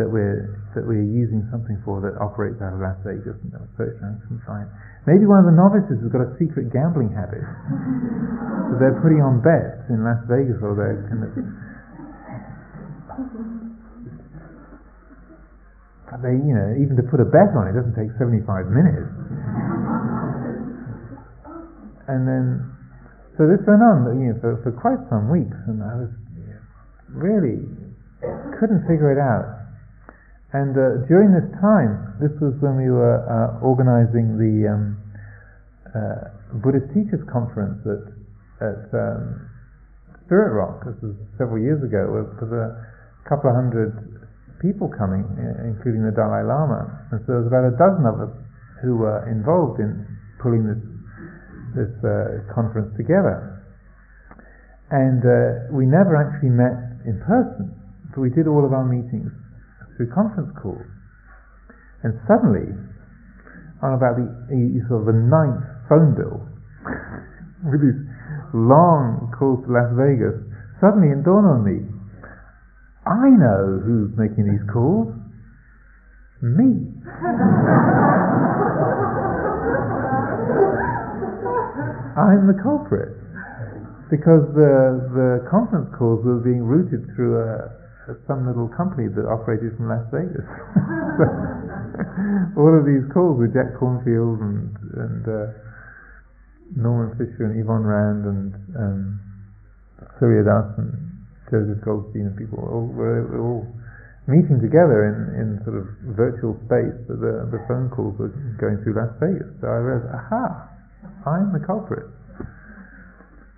[0.00, 3.96] that we're that we're using something for that operates out of Las Vegas and search
[4.00, 4.68] and find?
[5.04, 7.44] Maybe one of the novices has got a secret gambling habit.
[8.80, 11.32] they're putting on bets in Las Vegas or they're kind of.
[16.08, 19.73] But they, you know, even to put a bet on it doesn't take 75 minutes.
[22.08, 22.46] And then,
[23.36, 26.12] so this went on, you know, for, for quite some weeks, and I was
[27.10, 27.64] really
[28.58, 29.64] couldn't figure it out.
[30.54, 34.84] And uh, during this time, this was when we were uh, organizing the um,
[35.90, 36.30] uh,
[36.62, 38.06] Buddhist Teachers Conference at,
[38.62, 39.50] at um,
[40.24, 40.86] Spirit Rock.
[40.86, 42.06] This was several years ago.
[42.06, 42.70] There was a
[43.26, 43.98] couple of hundred
[44.62, 45.26] people coming,
[45.66, 46.86] including the Dalai Lama.
[47.10, 48.34] And so there was about a dozen of us
[48.80, 50.06] who were involved in
[50.38, 50.78] pulling this,
[51.74, 53.60] this uh, conference together.
[54.90, 57.74] And uh, we never actually met in person,
[58.14, 59.34] but we did all of our meetings
[59.96, 60.86] through conference calls.
[62.06, 62.70] And suddenly,
[63.82, 66.46] on about the sort of the ninth phone bill,
[67.68, 68.00] with these
[68.54, 70.36] long calls to Las Vegas,
[70.80, 71.80] suddenly it dawned on me,
[73.04, 75.12] I know who's making these calls.
[76.40, 76.92] Me.
[82.14, 83.10] I'm the culprit
[84.10, 84.74] because the
[85.14, 87.74] the conference calls were being routed through a
[88.28, 90.44] some little company that operated from Las Vegas.
[92.60, 95.56] all of these calls with Jack Kornfield and, and uh,
[96.76, 99.16] Norman Fischer and Yvonne Rand and um,
[100.20, 100.92] Surya Das and
[101.48, 103.64] Joseph Goldstein and people all, were, were all
[104.28, 108.76] meeting together in, in sort of virtual space, but the, the phone calls were going
[108.84, 109.48] through Las Vegas.
[109.60, 110.73] So I realized, aha,
[111.26, 112.08] I'm the culprit.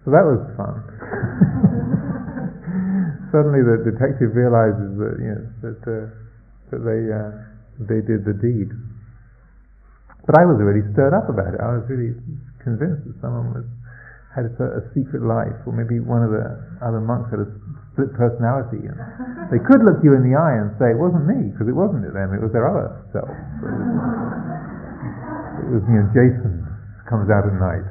[0.05, 0.83] So that was fun.
[3.37, 6.09] suddenly the detective realizes that you know, that uh,
[6.73, 7.31] that they uh,
[7.85, 8.73] they did the deed.
[10.25, 11.61] But I was really stirred up about it.
[11.63, 12.17] I was really
[12.65, 13.67] convinced that someone was
[14.35, 16.45] had a, a secret life, or maybe one of the
[16.83, 17.49] other monks had a
[17.95, 18.97] split personality, and
[19.49, 22.03] they could look you in the eye and say it wasn't me because it wasn't
[22.09, 23.31] them; it was their other self.
[23.61, 23.93] So it, was,
[25.61, 26.66] it was you know Jason
[27.09, 27.87] comes out at night.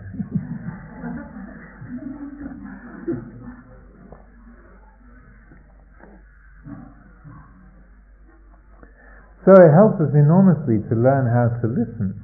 [9.45, 12.17] So it helps us enormously to learn how to listen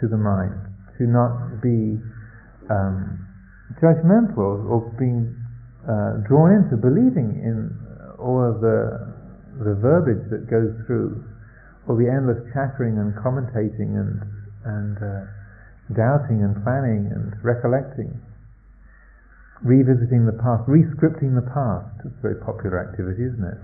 [0.00, 0.60] to the mind,
[1.00, 1.96] to not be
[2.68, 3.16] um,
[3.80, 5.32] judgmental or being
[5.88, 7.72] uh, drawn into believing in
[8.20, 9.16] all of the
[9.56, 11.16] the verbiage that goes through,
[11.88, 14.20] all the endless chattering and commentating and
[14.68, 15.24] and uh,
[15.94, 18.18] doubting and planning and recollecting,
[19.62, 21.86] revisiting the past, rescripting the past.
[22.02, 23.62] It's a very popular activity, isn't it?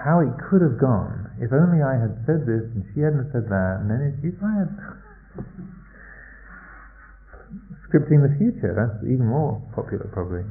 [0.00, 3.44] how it could have gone if only I had said this and she hadn't said
[3.52, 4.72] that, and then if I had
[7.88, 10.44] scripting the future, that's even more popular probably.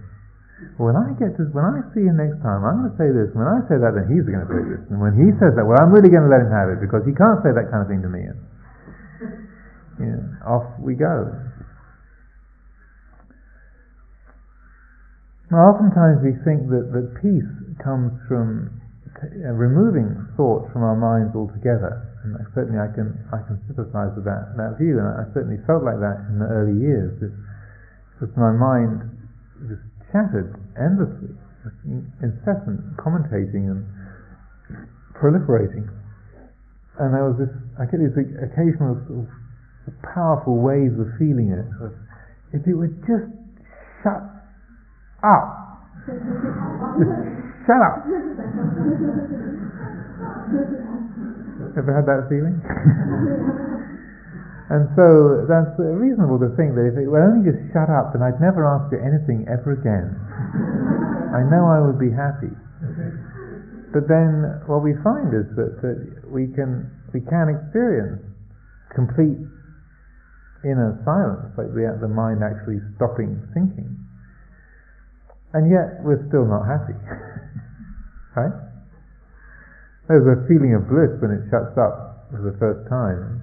[0.76, 3.32] When I get to, when I see him next time, I'm going to say this.
[3.32, 4.84] When I say that, then he's going to say this.
[4.92, 7.08] And when he says that, well, I'm really going to let him have it because
[7.08, 8.28] he can't say that kind of thing to me.
[8.28, 8.36] And
[10.46, 11.28] off we go.
[15.52, 18.70] Now, oftentimes we think that, that peace comes from
[19.18, 22.06] uh, removing thought from our minds altogether.
[22.24, 25.88] And certainly I can I can sympathise with that that view, and I certainly felt
[25.88, 27.16] like that in the early years.
[27.16, 29.08] Because my mind
[29.72, 29.82] just
[30.12, 31.32] chattered endlessly,
[32.20, 33.88] incessant commentating and
[35.16, 35.88] proliferating.
[37.00, 39.28] And there was this, I get these occasional sort of
[40.02, 41.66] powerful ways of feeling it.
[41.84, 41.94] Of,
[42.54, 43.30] if it would just
[44.04, 44.22] shut
[45.24, 45.48] up,
[46.06, 46.20] just
[47.68, 48.06] shut up.
[51.78, 52.58] Ever had that feeling?
[54.70, 58.22] And so that's reasonable to think that if it were only just shut up, then
[58.22, 60.14] I'd never ask you anything ever again.
[61.34, 62.54] I know I would be happy.
[63.90, 65.98] But then what we find is that, that
[66.30, 68.22] we can we can experience
[68.94, 69.42] complete
[70.64, 73.96] inner silence, like the, the mind actually stopping thinking.
[75.54, 76.96] And yet we're still not happy.
[78.38, 78.56] right?
[80.08, 83.42] There's a feeling of bliss when it shuts up for the first time.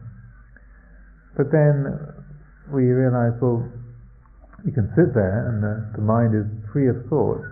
[1.36, 1.90] But then
[2.72, 3.62] we realize, well,
[4.64, 7.42] you can sit there and the, the mind is free of thought,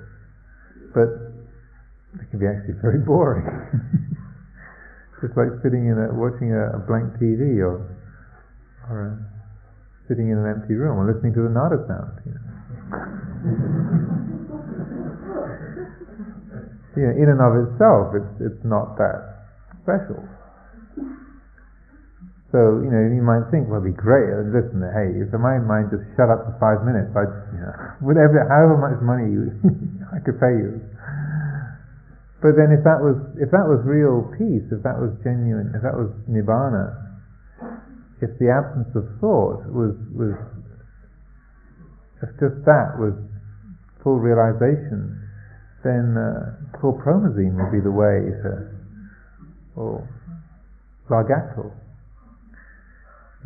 [0.94, 1.10] but
[2.18, 3.46] it can be actually very boring.
[5.22, 7.86] Just like sitting in a, watching a, a blank TV or,
[8.90, 9.33] or a,
[10.08, 12.20] sitting in an empty room or listening to the nada sound.
[12.24, 12.40] You know.
[16.96, 19.50] you know, in and of itself, it's, it's not that
[19.82, 20.22] special.
[22.54, 24.30] So, you know, you might think, well, it'd be great.
[24.30, 27.74] Uh, listen, hey, if my mind just shut up for five minutes, I'd, you know,
[28.06, 29.50] whatever, however much money you,
[30.14, 30.78] I could pay you.
[32.38, 35.80] But then, if that was if that was real peace, if that was genuine, if
[35.80, 36.92] that was nibbana,
[38.22, 40.36] if the absence of thought was was
[42.22, 43.14] if just that was
[44.02, 45.18] full realization,
[45.82, 48.50] then uh, chlorpromazine would be the way to,
[49.76, 50.08] or
[51.10, 51.72] Largactil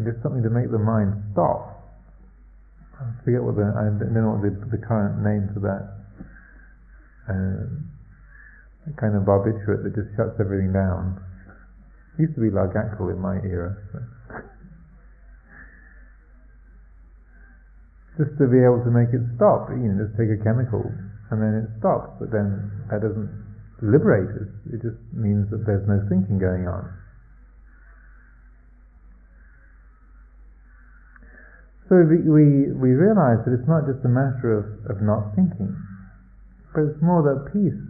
[0.04, 1.74] just something to make the mind stop.
[2.98, 5.84] I forget what the I don't know what the, the current name for that
[7.26, 7.66] uh,
[8.94, 11.18] kind of barbiturate that just shuts everything down.
[12.18, 13.74] It used to be Largactil in my era.
[18.18, 20.82] Just to be able to make it stop, you know, just take a chemical
[21.30, 23.30] and then it stops, but then that doesn't
[23.78, 24.50] liberate us.
[24.74, 26.82] It just means that there's no thinking going on.
[31.86, 35.72] So we, we, we realize that it's not just a matter of, of not thinking,
[36.74, 37.80] but it's more that peace,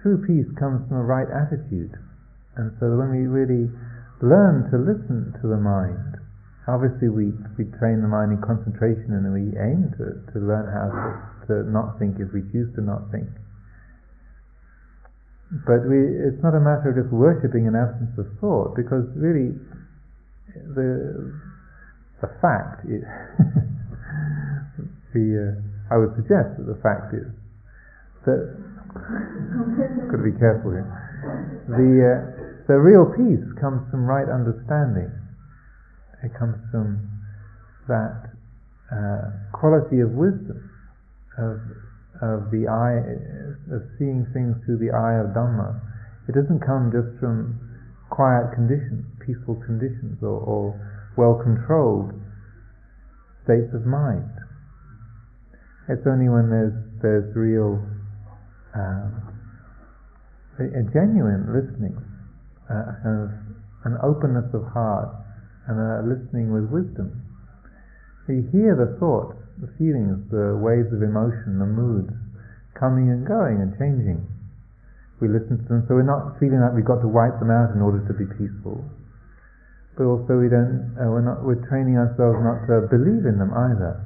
[0.00, 1.92] true peace comes from a right attitude.
[2.56, 3.68] And so when we really
[4.22, 6.23] learn to listen to the mind,
[6.68, 10.88] obviously we, we train the mind in concentration and we aim to, to learn how
[10.88, 11.00] to,
[11.48, 13.28] to not think if we choose to not think.
[15.68, 19.54] But we, it's not a matter of just worshipping an absence of thought, because really
[20.74, 21.30] the
[22.24, 23.04] the fact is,
[25.12, 25.52] the, uh,
[25.92, 27.28] I would suggest that the fact is
[28.24, 28.40] that,
[30.08, 30.88] got to be careful here,
[31.68, 32.16] the, uh,
[32.64, 35.12] the real peace comes from right understanding.
[36.24, 37.04] It comes from
[37.88, 38.32] that
[38.88, 40.70] uh, quality of wisdom,
[41.36, 41.60] of,
[42.24, 43.00] of the eye,
[43.74, 45.80] of seeing things through the eye of Dhamma.
[46.28, 47.60] It doesn't come just from
[48.08, 50.64] quiet conditions, peaceful conditions, or, or
[51.16, 52.12] well controlled
[53.44, 54.30] states of mind.
[55.88, 57.76] It's only when there's there's real
[58.72, 59.12] uh,
[60.56, 61.92] a, a, genuine listening,
[62.72, 63.30] uh, kind of
[63.84, 65.12] an openness of heart,
[65.68, 67.24] and a listening with wisdom.
[68.28, 72.12] you hear the thoughts, the feelings, the waves of emotion, the moods
[72.78, 74.20] coming and going and changing.
[75.22, 77.72] We listen to them, so we're not feeling like we've got to wipe them out
[77.72, 78.82] in order to be peaceful
[79.96, 83.54] but also we don't uh, we're not we're training ourselves not to believe in them
[83.54, 84.02] either,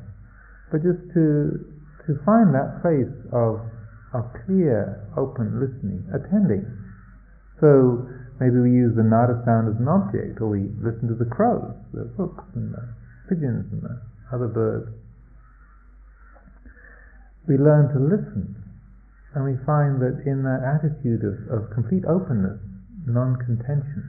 [0.71, 1.57] but just to
[2.05, 3.65] to find that place of
[4.13, 6.65] of clear, open listening, attending.
[7.61, 8.05] So
[8.41, 11.75] maybe we use the nada sound as an object, or we listen to the crows,
[11.93, 12.85] the rooks, and the
[13.29, 13.99] pigeons, and the
[14.33, 14.91] other birds.
[17.47, 18.55] We learn to listen,
[19.35, 22.61] and we find that in that attitude of, of complete openness,
[23.07, 24.05] non-contention,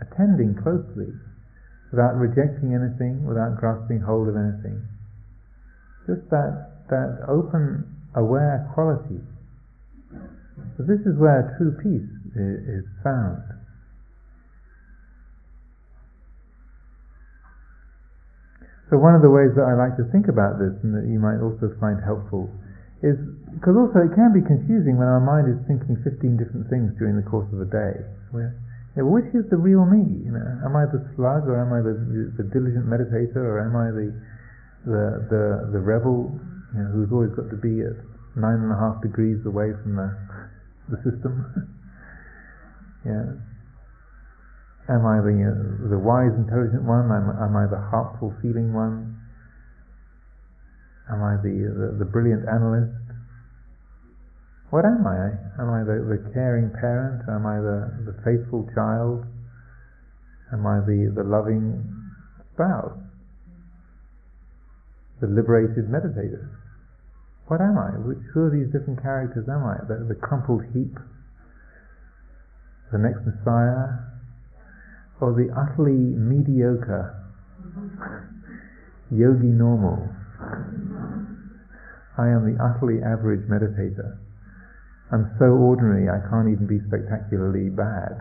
[0.00, 1.12] attending closely
[1.90, 4.82] without rejecting anything, without grasping hold of anything.
[6.06, 7.84] Just that, that open,
[8.14, 9.20] aware quality.
[10.76, 13.42] So this is where true peace is, found.
[18.86, 21.18] So one of the ways that I like to think about this, and that you
[21.18, 22.46] might also find helpful,
[23.02, 23.18] is
[23.58, 27.18] because also it can be confusing when our mind is thinking 15 different things during
[27.18, 28.04] the course of a day.
[28.30, 28.54] Where
[28.96, 30.24] yeah, which is the real me?
[30.24, 33.60] You know, am I the slug, or am I the, the, the diligent meditator, or
[33.60, 34.08] am I the
[34.86, 35.44] the the,
[35.76, 36.32] the rebel,
[36.72, 37.98] you know, who's always got to be at
[38.36, 40.08] nine and a half degrees away from the,
[40.88, 41.76] the system.
[43.06, 43.26] yeah.
[44.86, 47.10] Am I the, uh, the wise, intelligent one?
[47.10, 49.18] Am, am I the heartful, feeling one?
[51.10, 52.94] Am I the, the, the brilliant analyst?
[54.70, 55.30] What am I?
[55.62, 57.22] Am I the, the caring parent?
[57.30, 59.22] Am I the, the faithful child?
[60.52, 61.82] Am I the, the loving
[62.54, 62.98] spouse?
[65.20, 66.50] The liberated meditator?
[67.46, 67.94] What am I?
[68.02, 69.78] Which who of these different characters am I?
[69.86, 70.98] The, the crumpled heap?
[72.92, 73.98] The next Messiah?
[75.20, 77.14] Or the utterly mediocre
[79.10, 80.08] yogi normal?
[82.18, 84.18] I am the utterly average meditator.
[85.12, 88.18] I'm so ordinary I can't even be spectacularly bad.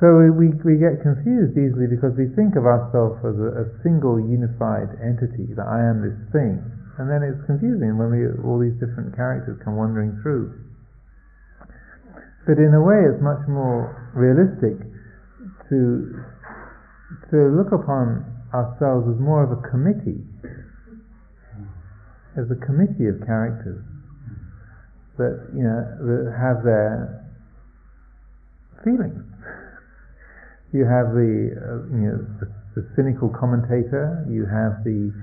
[0.00, 4.18] So we, we get confused easily because we think of ourselves as a, a, single
[4.18, 6.60] unified entity, that I am this thing.
[6.98, 10.54] And then it's confusing when we, all these different characters come wandering through.
[12.46, 14.78] But in a way, it's much more realistic
[15.70, 16.22] to,
[17.32, 18.22] to look upon
[18.52, 20.22] ourselves as more of a committee,
[22.38, 23.82] as a committee of characters
[25.18, 27.24] that, you know, that have their
[28.84, 29.24] feelings
[30.74, 35.14] you have the uh, you know the, the, cynical commentator, you have the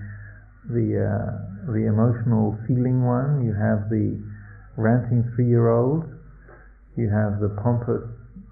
[0.71, 4.17] the uh, the emotional feeling one, you have the
[4.77, 6.05] ranting three-year-old,
[6.97, 8.03] you have the pompous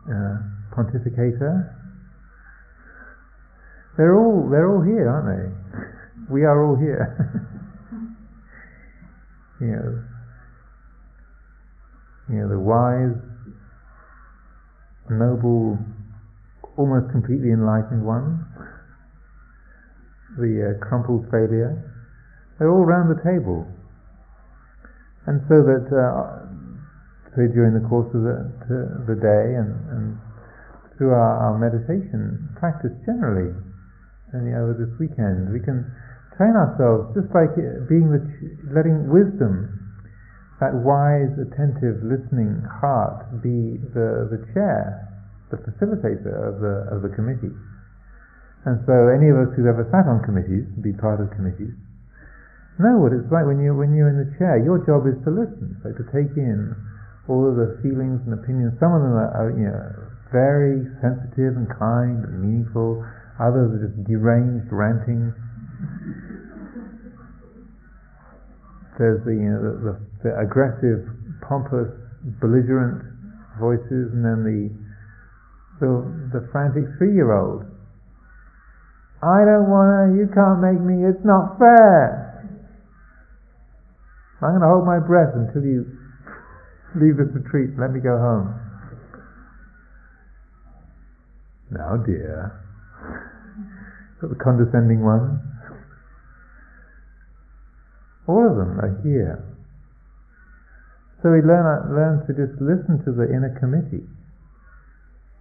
[0.08, 0.38] uh,
[0.76, 1.76] pontificator.
[3.98, 5.52] They're all they're all here, aren't they?
[6.30, 7.10] We are all here.
[9.62, 10.04] you know,
[12.30, 13.18] you know the wise,
[15.10, 15.80] noble
[16.78, 18.46] almost completely enlightened one,
[20.38, 21.89] the uh, crumpled failure,
[22.60, 23.64] they're all round the table.
[25.26, 26.46] And so that, uh,
[27.34, 28.38] during the course of the,
[29.08, 30.06] the day and, and
[30.98, 33.56] through our, our, meditation practice generally,
[34.36, 35.88] and over this weekend, we can
[36.36, 37.56] train ourselves just like
[37.88, 38.20] being the,
[38.76, 39.72] letting wisdom,
[40.60, 45.10] that wise, attentive, listening heart be the, the chair
[45.50, 47.54] the facilitator of the, of the committee.
[48.66, 51.74] And so any of us who've ever sat on committees, be part of committees,
[52.80, 54.58] know what it's like when you're, when you're in the chair.
[54.64, 56.74] Your job is to listen, so to take in
[57.28, 58.74] all of the feelings and opinions.
[58.80, 59.88] Some of them are, are you know,
[60.32, 63.04] very sensitive and kind and meaningful.
[63.38, 65.32] Others are just deranged, ranting.
[68.98, 69.94] There's the, you know, the, the,
[70.28, 71.08] the aggressive,
[71.46, 71.88] pompous,
[72.44, 73.00] belligerent
[73.60, 74.68] voices, and then the
[75.80, 75.88] the,
[76.36, 77.64] the frantic three-year-old.
[79.24, 82.29] I don't want to, you can't make me, it's not fair.
[84.42, 85.84] I'm going to hold my breath until you
[86.96, 88.56] leave this retreat, let me go home.
[91.72, 92.56] Now, dear,
[94.22, 95.38] got the condescending one.
[98.28, 99.44] All of them are here.
[101.22, 104.08] So we learn, uh, learn to just listen to the inner committee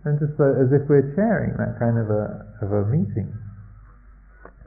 [0.04, 3.32] and just as if we're chairing that kind of a, of a meeting,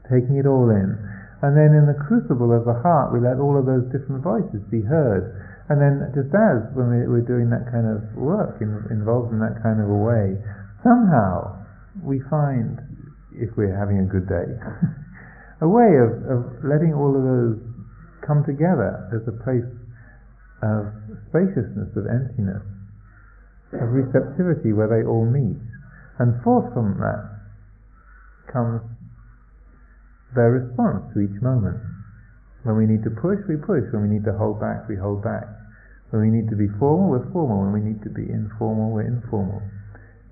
[0.10, 1.21] taking it all in.
[1.42, 4.62] And then in the crucible of the heart, we let all of those different voices
[4.70, 5.34] be heard.
[5.74, 9.42] And then just as when we, are doing that kind of work, in, involved in
[9.42, 10.38] that kind of a way,
[10.86, 11.58] somehow
[12.06, 12.78] we find,
[13.34, 14.50] if we're having a good day,
[15.66, 17.58] a way of, of letting all of those
[18.22, 19.66] come together as a place
[20.62, 20.94] of
[21.34, 22.62] spaciousness, of emptiness,
[23.74, 25.58] of receptivity where they all meet.
[26.22, 27.26] And forth from that
[28.54, 28.86] comes
[30.36, 31.80] their response to each moment.
[32.64, 33.84] When we need to push, we push.
[33.92, 35.50] When we need to hold back, we hold back.
[36.12, 37.66] When we need to be formal, we're formal.
[37.66, 39.64] When we need to be informal, we're informal.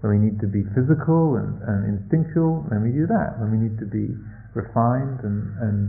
[0.01, 3.39] When we need to be physical and, and instinctual, then we do that.
[3.39, 4.13] When we need to be
[4.55, 5.79] refined and, and,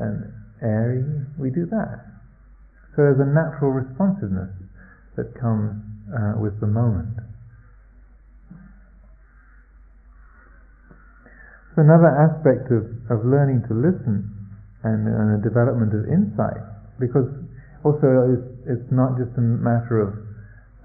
[0.00, 0.16] and
[0.60, 1.04] airy,
[1.38, 2.04] we do that.
[2.96, 4.50] So there's a natural responsiveness
[5.16, 5.78] that comes
[6.10, 7.27] uh, with the moment.
[11.78, 14.26] So another aspect of, of learning to listen
[14.82, 16.58] and, and the development of insight,
[16.98, 17.30] because
[17.86, 20.10] also it's, it's not just a matter of,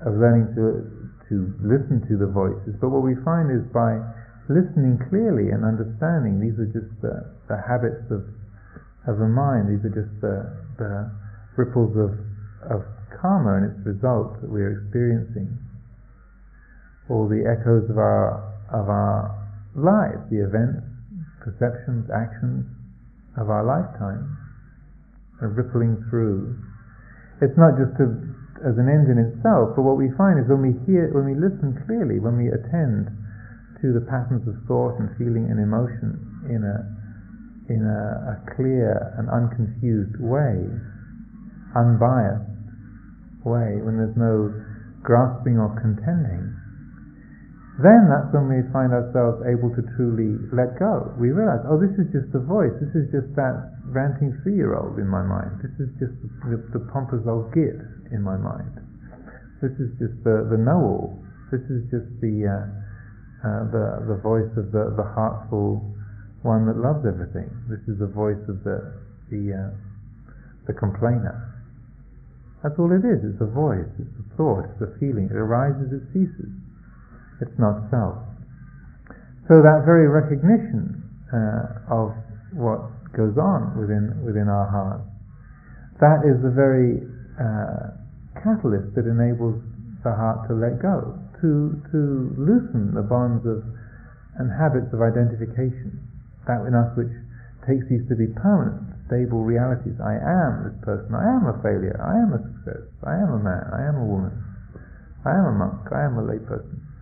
[0.05, 0.85] of learning to,
[1.33, 1.35] to
[1.65, 3.97] listen to the voices, but what we find is by
[4.53, 8.21] listening clearly and understanding, these are just the, the habits of,
[9.09, 10.45] of the mind, these are just the,
[10.77, 11.09] the
[11.57, 12.13] ripples of,
[12.69, 12.85] of
[13.17, 15.57] karma and its results that we are experiencing,
[17.09, 19.42] all the echoes of our of our
[19.75, 20.85] lives, the events,
[21.41, 22.65] perceptions, actions,
[23.37, 24.29] of our lifetime,
[25.41, 26.53] are rippling through.
[27.41, 28.13] It's not just to,
[28.61, 31.35] as an end in itself, but what we find is when we hear, when we
[31.35, 33.09] listen clearly, when we attend
[33.81, 36.15] to the patterns of thought and feeling and emotion
[36.47, 36.77] in a
[37.71, 40.67] in a, a clear and unconfused way,
[41.75, 42.43] unbiased
[43.47, 44.51] way, when there's no
[45.01, 46.51] grasping or contending,
[47.81, 51.09] then that's when we find ourselves able to truly let go.
[51.17, 52.69] We realize, oh, this is just a voice.
[52.77, 55.57] This is just that ranting three-year-old in my mind.
[55.57, 56.13] This is just
[56.45, 57.81] the, the pompous old git
[58.13, 58.77] in my mind.
[59.57, 61.17] This is just the, the know-all.
[61.49, 62.65] This is just the, uh,
[63.41, 65.81] uh, the, the voice of the, the heartful
[66.45, 67.49] one that loves everything.
[67.73, 69.01] This is the voice of the,
[69.33, 69.71] the, uh,
[70.69, 71.41] the complainer.
[72.61, 73.25] That's all it is.
[73.25, 73.89] It's a voice.
[73.97, 74.69] It's a thought.
[74.69, 75.27] It's a feeling.
[75.33, 75.89] It arises.
[75.89, 76.53] It ceases.
[77.43, 78.23] It's not self.
[79.51, 82.15] So that very recognition uh, of
[82.55, 85.03] what goes on within within our hearts,
[85.99, 87.03] that is the very
[87.35, 87.99] uh,
[88.39, 89.59] catalyst that enables
[90.07, 91.99] the heart to let go, to to
[92.39, 93.59] loosen the bonds of
[94.39, 95.99] and habits of identification,
[96.47, 97.11] that in us which
[97.67, 99.93] takes these to be permanent, stable realities.
[100.01, 101.13] I am this person.
[101.13, 101.95] I am a failure.
[102.01, 102.83] I am a success.
[103.05, 103.65] I am a man.
[103.71, 104.33] I am a woman.
[105.23, 105.87] I am a monk.
[105.91, 106.92] I am a layperson.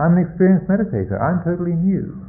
[0.00, 1.20] I'm an experienced meditator.
[1.20, 2.24] I'm totally new.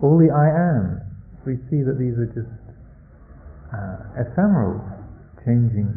[0.00, 1.00] All the I am,
[1.46, 2.50] we see that these are just
[3.70, 4.82] uh, ephemeral,
[5.44, 5.90] changing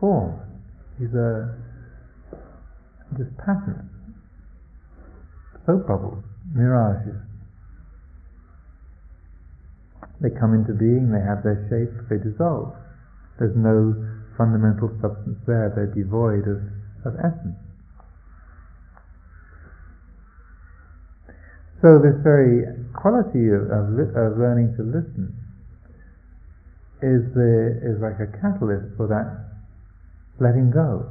[0.00, 0.40] forms.
[0.98, 1.60] These are
[3.16, 3.90] just patterns,
[5.66, 7.20] soap bubbles, mirages.
[10.20, 12.76] They come into being, they have their shape, they dissolve.
[13.38, 13.96] There's no
[14.36, 16.60] fundamental substance there, they're devoid of
[17.04, 17.58] of essence.
[21.80, 25.32] So this very quality of, of, of learning to listen
[27.00, 29.50] is the, is like a catalyst for that
[30.40, 31.08] letting go,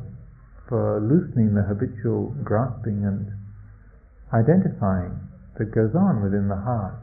[0.67, 3.29] for loosening the habitual grasping and
[4.33, 5.13] identifying
[5.57, 6.97] that goes on within the heart.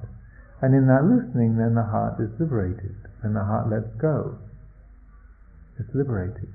[0.63, 4.39] And in that loosening, then the heart is liberated, and the heart lets go.
[5.79, 6.51] It's liberated.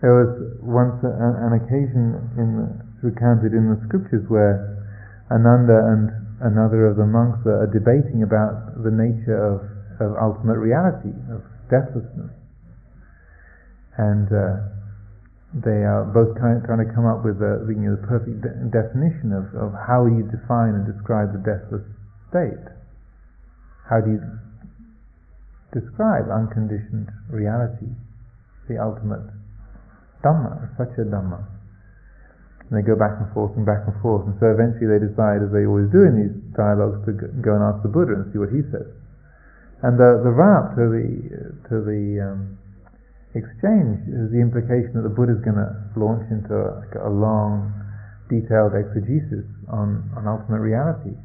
[0.00, 0.32] There was
[0.64, 2.68] once a, an occasion in the,
[3.04, 4.80] recounted in the scriptures where
[5.28, 6.08] Ananda and
[6.40, 9.60] another of the monks are debating about the nature of,
[10.00, 12.32] of ultimate reality, of deathlessness.
[14.00, 14.72] And uh,
[15.52, 18.56] they are both of trying to come up with the, you know, the perfect de-
[18.72, 21.84] definition of, of how you define and describe the deathless
[22.32, 22.64] state.
[23.84, 24.22] How do you
[25.76, 27.92] describe unconditioned reality,
[28.64, 29.39] the ultimate
[30.22, 31.40] Dhamma, such a Dhamma.
[32.68, 35.42] And they go back and forth and back and forth, and so eventually they decide,
[35.42, 37.12] as they always do in these dialogues, to
[37.42, 38.86] go and ask the Buddha and see what he says.
[39.82, 41.06] And the, the run-up to the,
[41.72, 42.60] to the um,
[43.34, 47.74] exchange is the implication that the Buddha is going to launch into a, a long,
[48.30, 51.16] detailed exegesis on, on ultimate reality.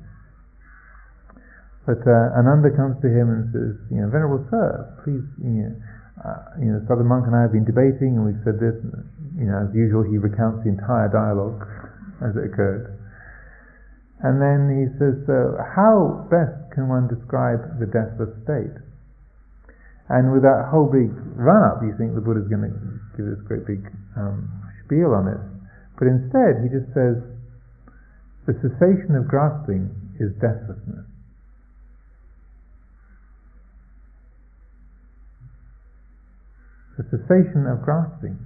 [1.85, 5.73] But uh, Ananda comes to him and says, you know, Venerable Sir, please, you know,
[6.21, 8.77] uh, you know, Brother Monk and I have been debating, and we've said this.
[9.35, 11.59] You know, as usual, he recounts the entire dialogue
[12.23, 12.95] as it occurred.
[14.23, 18.73] And then he says, uh, how best can one describe the deathless state?
[20.07, 22.73] And with that whole big run-up, you think the Buddha's going to
[23.17, 23.83] give this great big
[24.15, 24.47] um,
[24.85, 25.41] spiel on it.
[25.99, 27.19] But instead, he just says,
[28.47, 29.89] the cessation of grasping
[30.21, 31.04] is deathlessness.
[36.97, 38.39] The cessation of grasping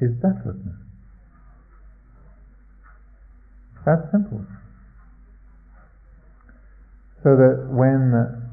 [0.00, 0.76] is deathlessness.
[3.86, 4.44] That's simple.
[7.24, 8.46] So that when uh,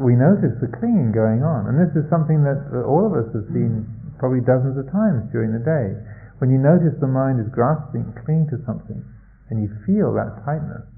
[0.00, 3.28] we notice the clinging going on, and this is something that uh, all of us
[3.36, 3.84] have seen
[4.16, 5.94] probably dozens of times during the day,
[6.40, 9.04] when you notice the mind is grasping, clinging to something,
[9.52, 10.88] and you feel that tightness,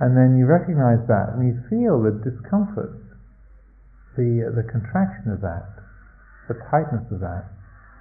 [0.00, 3.05] and then you recognize that, and you feel the discomfort
[4.16, 5.68] the, the contraction of that,
[6.48, 7.46] the tightness of that,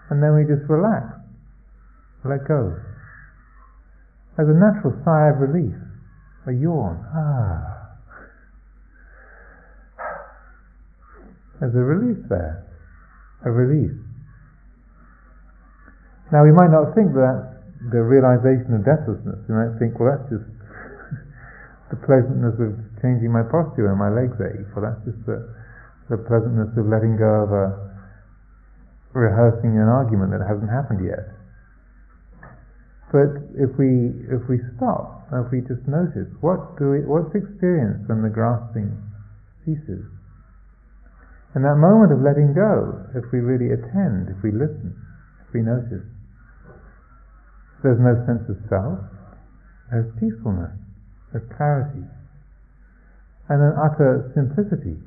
[0.09, 1.05] and then we just relax,
[2.23, 2.73] let go.
[4.39, 5.75] As a natural sigh of relief,
[6.47, 7.75] a yawn, ah.
[11.59, 12.67] There's a relief there,
[13.45, 13.95] a release.
[16.31, 17.55] Now we might not think that
[17.91, 19.37] the realization of deathlessness.
[19.45, 20.45] We might think, well, that's just
[21.93, 24.65] the pleasantness of changing my posture and my legs ache.
[24.73, 25.45] Well, that's just the
[26.09, 27.67] the pleasantness of letting go of a
[29.15, 31.31] rehearsing an argument that hasn't happened yet.
[33.15, 38.09] But if we if we stop, if we just notice, what do we, what's experienced
[38.11, 38.91] when the grasping
[39.63, 40.03] ceases?
[41.55, 44.91] In that moment of letting go, if we really attend, if we listen,
[45.47, 46.03] if we notice,
[47.81, 48.99] there's no sense of self,
[49.89, 50.75] there's peacefulness,
[51.31, 52.03] there's clarity,
[53.47, 54.99] and an utter simplicity.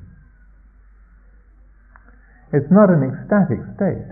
[2.51, 4.09] It's not an ecstatic state.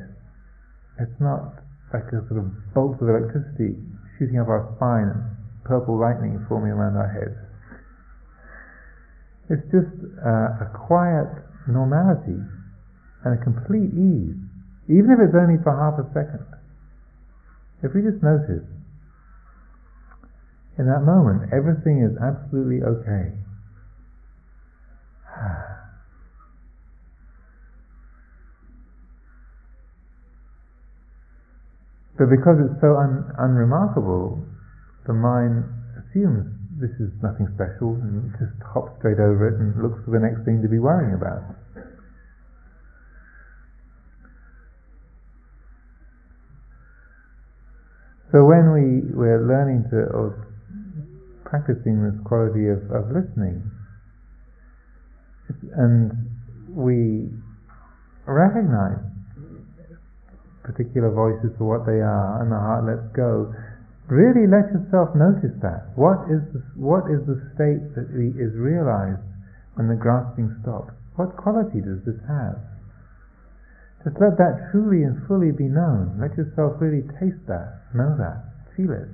[1.02, 1.58] It's not
[1.94, 3.82] like a sort of bolt of electricity
[4.18, 5.22] shooting up our spine and
[5.66, 7.38] purple lightning forming around our heads.
[9.50, 11.32] It's just uh, a quiet
[11.68, 12.42] normality
[13.24, 14.36] and a complete ease,
[14.92, 16.46] even if it's only for half a second.
[17.82, 18.66] If we just notice,
[20.78, 23.34] in that moment, everything is absolutely okay.
[32.18, 34.42] But because it's so un- unremarkable,
[35.06, 35.64] the mind
[36.02, 36.50] assumes
[36.82, 40.46] this is nothing special and just hops straight over it and looks for the next
[40.46, 41.42] thing to be worrying about.
[48.32, 50.48] So when we, we're learning to, or
[51.46, 53.64] practicing this quality of, of listening,
[55.74, 56.12] and
[56.70, 57.32] we
[58.28, 59.00] recognize
[60.68, 63.56] particular voices for what they are, and the heart lets go,
[64.08, 65.92] Really let yourself notice that.
[66.00, 68.08] What is the, what is the state that
[68.40, 69.20] is realized
[69.76, 70.96] when the grasping stops?
[71.20, 72.56] What quality does this have?
[74.08, 76.16] Just let that truly and fully be known.
[76.24, 78.48] Let yourself really taste that, know that,
[78.80, 79.12] feel it.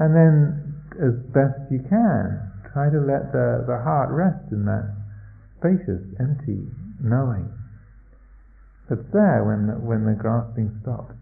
[0.00, 2.40] And then, as best you can,
[2.72, 4.88] try to let the, the heart rest in that
[5.60, 6.64] spacious, empty
[6.96, 7.52] knowing
[8.88, 11.16] that's there when the, when the grasping stops.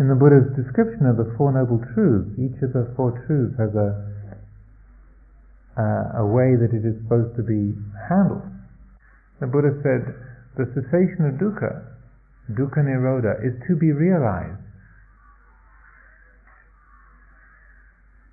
[0.00, 3.70] In the Buddha's description of the Four Noble Truths, each of the Four Truths has
[3.78, 3.90] a,
[5.78, 7.78] uh, a way that it is supposed to be
[8.10, 8.42] handled.
[9.38, 10.02] The Buddha said,
[10.58, 11.84] the cessation of dukkha,
[12.58, 14.58] dukkha nirodha, is to be realized.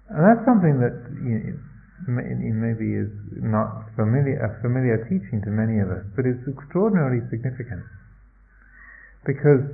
[0.09, 1.70] And that's something that you know,
[2.07, 7.85] maybe is not familiar, a familiar teaching to many of us, but it's extraordinarily significant.
[9.25, 9.65] Because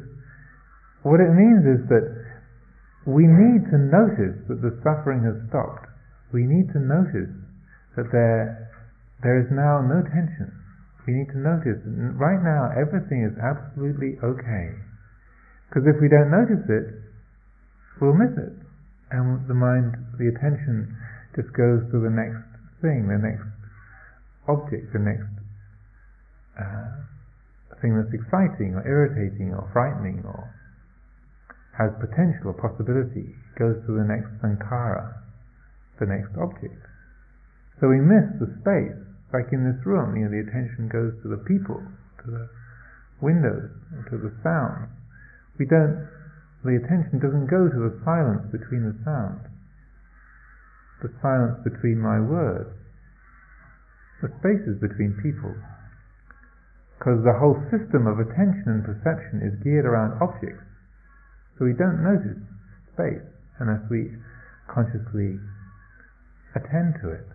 [1.07, 2.07] what it means is that
[3.07, 5.87] we need to notice that the suffering has stopped.
[6.35, 7.31] We need to notice
[7.95, 8.67] that there,
[9.23, 10.51] there is now no tension.
[11.07, 14.75] We need to notice that right now everything is absolutely okay.
[15.71, 16.87] Because if we don't notice it,
[18.03, 18.51] we'll miss it.
[19.15, 20.91] And the mind, the attention
[21.37, 22.41] just goes to the next
[22.81, 23.45] thing, the next
[24.49, 25.29] object, the next
[26.57, 27.05] uh,
[27.77, 30.49] thing that's exciting or irritating or frightening or
[31.77, 35.13] has potential or possibility, goes to the next sankhara,
[36.01, 36.81] the next object.
[37.77, 38.97] So we miss the space,
[39.29, 42.49] like in this room, you know, the attention goes to the people, to the
[43.21, 43.69] windows,
[44.09, 44.89] to the sound.
[45.61, 46.09] We don't,
[46.65, 49.45] the attention doesn't go to the silence between the sounds,
[51.01, 52.73] the silence between my words,
[54.21, 55.53] the spaces between people.
[56.97, 60.65] Because the whole system of attention and perception is geared around objects
[61.57, 62.37] so we don't notice
[62.93, 63.25] space
[63.57, 64.13] unless we
[64.69, 65.41] consciously
[66.53, 67.25] attend to it.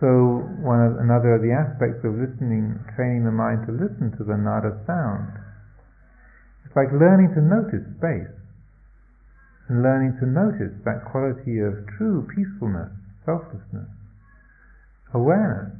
[0.00, 4.24] So one of, another of the aspects of listening, training the mind to listen to
[4.24, 5.36] the nada sound,
[6.64, 8.32] it's like learning to notice space
[9.80, 12.92] learning to notice that quality of true peacefulness,
[13.24, 13.88] selflessness,
[15.14, 15.72] awareness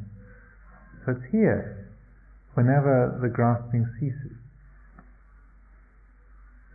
[1.05, 1.91] that's here
[2.55, 4.39] whenever the grasping ceases.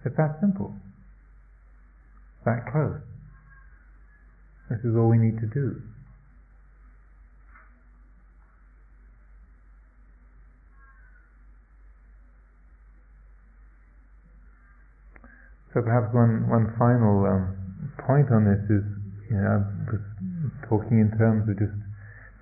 [0.05, 0.75] It's that simple.
[2.45, 3.01] That close.
[4.69, 5.81] This is all we need to do.
[15.77, 17.53] So perhaps one, one final um,
[18.01, 18.81] point on this is,
[19.29, 19.57] you know, I
[19.93, 20.01] was
[20.65, 21.77] talking in terms of just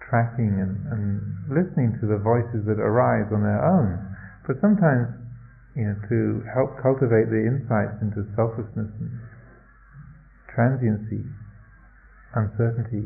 [0.08, 1.20] tracking and, and
[1.52, 4.00] listening to the voices that arise on their own.
[4.48, 5.12] But sometimes
[5.76, 9.12] you know, to help cultivate the insights into selflessness and
[10.56, 11.28] transiency,
[12.40, 13.04] uncertainty,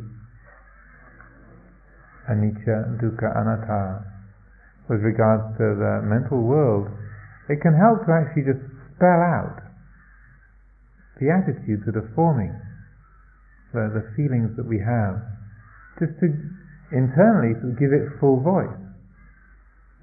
[2.29, 4.05] anicca, dukkha, anatta,
[4.93, 6.85] with regards to the mental world,
[7.49, 8.61] it can help to actually just
[8.93, 9.68] spell out
[11.19, 12.55] the attitudes that are forming,
[13.75, 15.19] the, the feelings that we have,
[15.99, 16.27] just to
[16.91, 18.79] internally to give it full voice.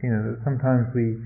[0.05, 1.19] You know, that sometimes we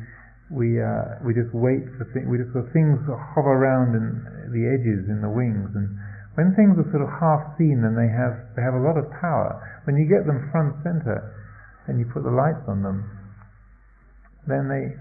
[0.50, 2.26] we uh, we just wait for things.
[2.30, 4.06] We just for things hover around in
[4.54, 5.90] the edges in the wings, and
[6.38, 9.10] when things are sort of half seen, then they have they have a lot of
[9.18, 9.58] power.
[9.84, 11.18] When you get them front center,
[11.90, 13.06] and you put the lights on them,
[14.46, 14.94] then they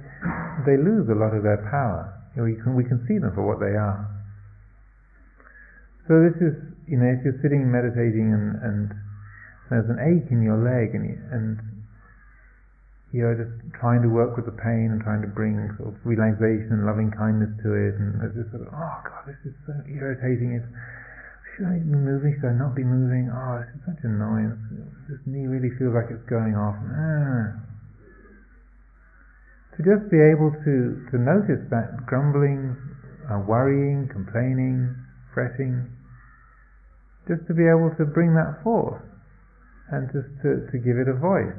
[0.65, 2.09] they lose a lot of their power.
[2.35, 4.18] You know, can, we can see them for what they are.
[6.09, 6.57] So this is,
[6.89, 8.89] you know, if you're sitting meditating and, and
[9.69, 11.61] there's an ache in your leg and, and
[13.13, 16.81] you're just trying to work with the pain and trying to bring sort of relaxation
[16.81, 19.73] and loving kindness to it, and there's this sort of, oh God, this is so
[19.85, 20.57] irritating.
[20.57, 20.65] It's,
[21.53, 22.33] should I be moving?
[22.41, 23.29] Should I not be moving?
[23.29, 24.57] Oh, this is such annoyance.
[25.09, 26.77] This knee really feels like it's going off.
[26.89, 27.53] Ah.
[29.77, 30.75] To just be able to,
[31.13, 32.73] to notice that grumbling,
[33.29, 34.93] uh, worrying, complaining,
[35.39, 35.87] fretting,
[37.29, 39.01] just to be able to bring that forth
[39.91, 41.55] and just to, to give it a voice.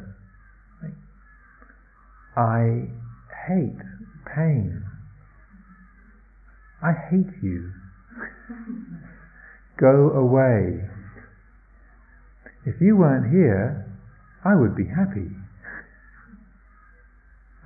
[2.37, 2.93] I
[3.49, 3.81] hate
[4.37, 4.85] pain.
[6.83, 7.73] I hate you.
[9.81, 10.85] Go away.
[12.67, 13.89] If you weren't here,
[14.45, 15.33] I would be happy.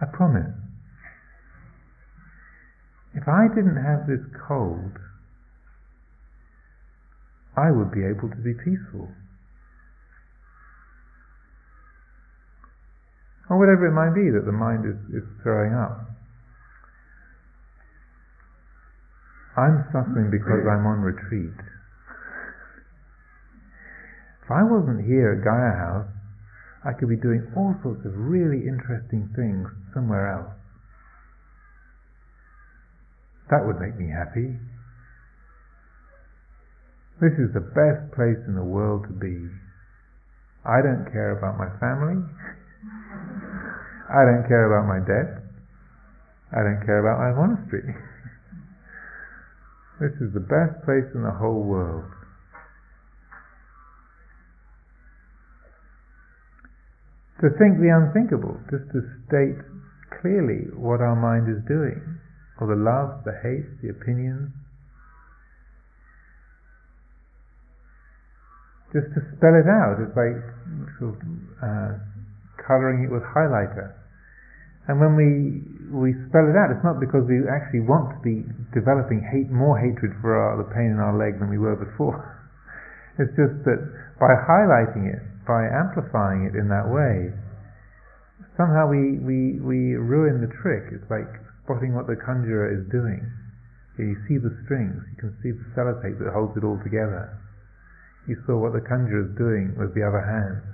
[0.01, 0.55] I promise.
[3.15, 4.99] If I didn't have this cold,
[7.57, 9.09] I would be able to be peaceful.
[13.51, 16.09] or whatever it might be that the mind is, is throwing up.
[19.55, 21.55] I'm suffering because I'm on retreat.
[24.43, 26.11] If I wasn't here at Gaia House,
[26.85, 30.53] I could be doing all sorts of really interesting things somewhere else.
[33.49, 34.59] That would make me happy.
[37.21, 39.47] This is the best place in the world to be.
[40.67, 42.19] I don't care about my family.
[44.11, 45.39] I don't care about my debt.
[46.51, 47.93] I don't care about my monastery.
[50.01, 52.11] this is the best place in the whole world.
[57.43, 59.61] To think the unthinkable, just to state
[60.23, 62.01] clearly what our mind is doing,
[62.59, 64.51] or the love, the hate, the opinions.
[68.95, 70.39] Just to spell it out, it's like
[71.03, 71.21] sort of,
[71.59, 71.93] uh,
[72.63, 73.91] colouring it with highlighter.
[74.87, 75.29] And when we
[75.91, 79.77] we spell it out, it's not because we actually want to be developing hate, more
[79.77, 82.23] hatred for our, the pain in our leg than we were before.
[83.15, 83.79] It's just that
[84.19, 87.31] by highlighting it, by amplifying it in that way,
[88.59, 90.91] somehow we, we, we ruin the trick.
[90.91, 91.31] It's like
[91.63, 93.23] spotting what the conjurer is doing.
[94.03, 97.39] You see the strings, you can see the sellotape that holds it all together.
[98.27, 100.65] You saw what the conjurer is doing with the other hand.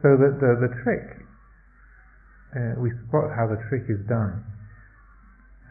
[0.00, 1.04] So that the, the trick,
[2.56, 4.44] uh, we spot how the trick is done.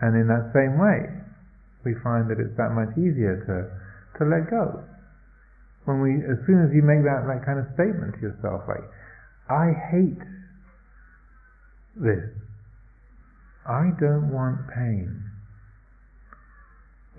[0.02, 1.10] And in that same way,
[1.86, 3.56] we find that it's that much easier to,
[4.20, 4.84] to let go.
[5.86, 8.86] When we, as soon as you make that, that kind of statement to yourself, like,
[9.50, 10.24] I hate
[11.96, 12.26] this.
[13.68, 15.24] I don't want pain.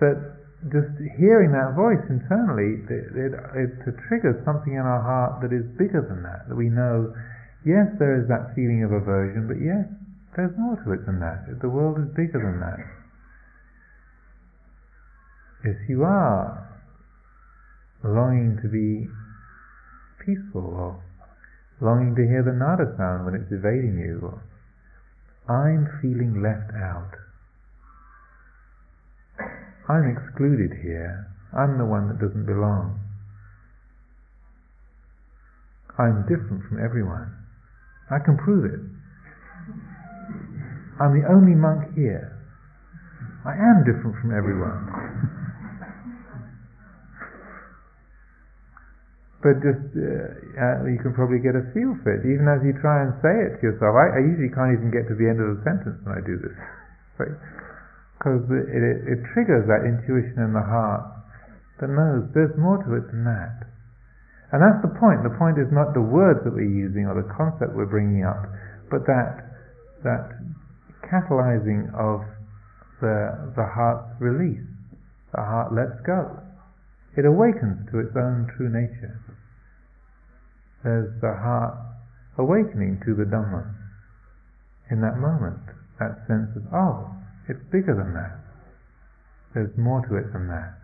[0.00, 0.33] That
[0.72, 3.70] just hearing that voice internally, it, it, it,
[4.08, 6.48] triggers something in our heart that is bigger than that.
[6.48, 7.12] That we know,
[7.68, 9.84] yes, there is that feeling of aversion, but yes,
[10.36, 11.60] there's more to it than that.
[11.60, 12.80] The world is bigger than that.
[15.68, 16.64] If you are
[18.04, 19.08] longing to be
[20.24, 21.02] peaceful, or
[21.80, 24.40] longing to hear the nada sound when it's evading you, or
[25.48, 27.12] I'm feeling left out
[29.88, 31.28] I'm excluded here.
[31.52, 32.98] I'm the one that doesn't belong.
[35.98, 37.30] I'm different from everyone.
[38.10, 38.80] I can prove it.
[40.98, 42.34] I'm the only monk here.
[43.44, 44.88] I am different from everyone.
[49.44, 52.72] but just uh, uh, you can probably get a feel for it, even as you
[52.80, 53.92] try and say it to yourself.
[53.92, 56.40] I, I usually can't even get to the end of the sentence when I do
[56.40, 56.56] this.
[58.24, 61.04] Because it, it, it triggers that intuition in the heart
[61.76, 63.68] that knows there's more to it than that.
[64.48, 65.20] And that's the point.
[65.20, 68.48] The point is not the words that we're using or the concept we're bringing up,
[68.88, 69.44] but that
[70.08, 70.40] that
[71.04, 72.24] catalyzing of
[73.04, 74.64] the the heart's release.
[75.36, 76.40] The heart lets go.
[77.20, 79.20] It awakens to its own true nature.
[80.80, 81.76] There's the heart
[82.38, 83.68] awakening to the Dhamma
[84.90, 85.60] in that moment.
[86.00, 87.10] That sense of, oh,
[87.48, 88.40] it's bigger than that.
[89.54, 90.74] There's more to it than that.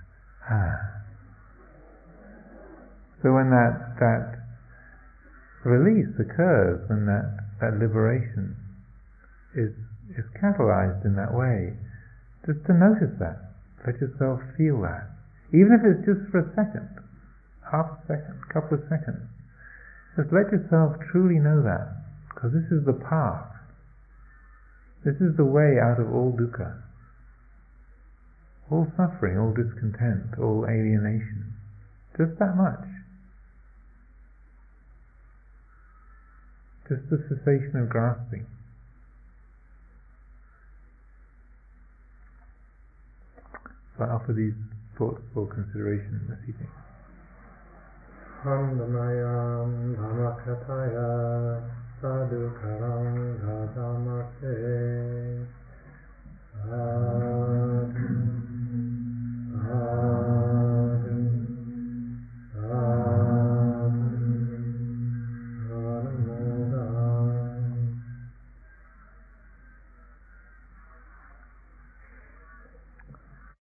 [0.48, 1.00] Ah.
[3.22, 4.40] So when that that
[5.64, 7.28] release occurs, when that,
[7.61, 8.56] that liberation,
[9.54, 9.72] is
[10.16, 11.76] is catalyzed in that way,
[12.46, 13.50] just to notice that.
[13.86, 15.08] Let yourself feel that.
[15.52, 16.88] Even if it's just for a second,
[17.70, 19.22] half a second, couple of seconds.
[20.18, 21.94] Just let yourself truly know that.
[22.28, 23.48] Because this is the path.
[25.05, 26.82] This is the way out of all dukkha.
[28.70, 31.55] All suffering, all discontent, all alienation.
[32.16, 32.84] Just that much.
[36.88, 38.46] Just the cessation of grasping.
[43.96, 44.55] So I offer these
[44.98, 46.68] thoughts for consideration this evening.
[52.01, 53.05] सदुखरं
[53.42, 54.55] गतमसे
[56.57, 56.61] uh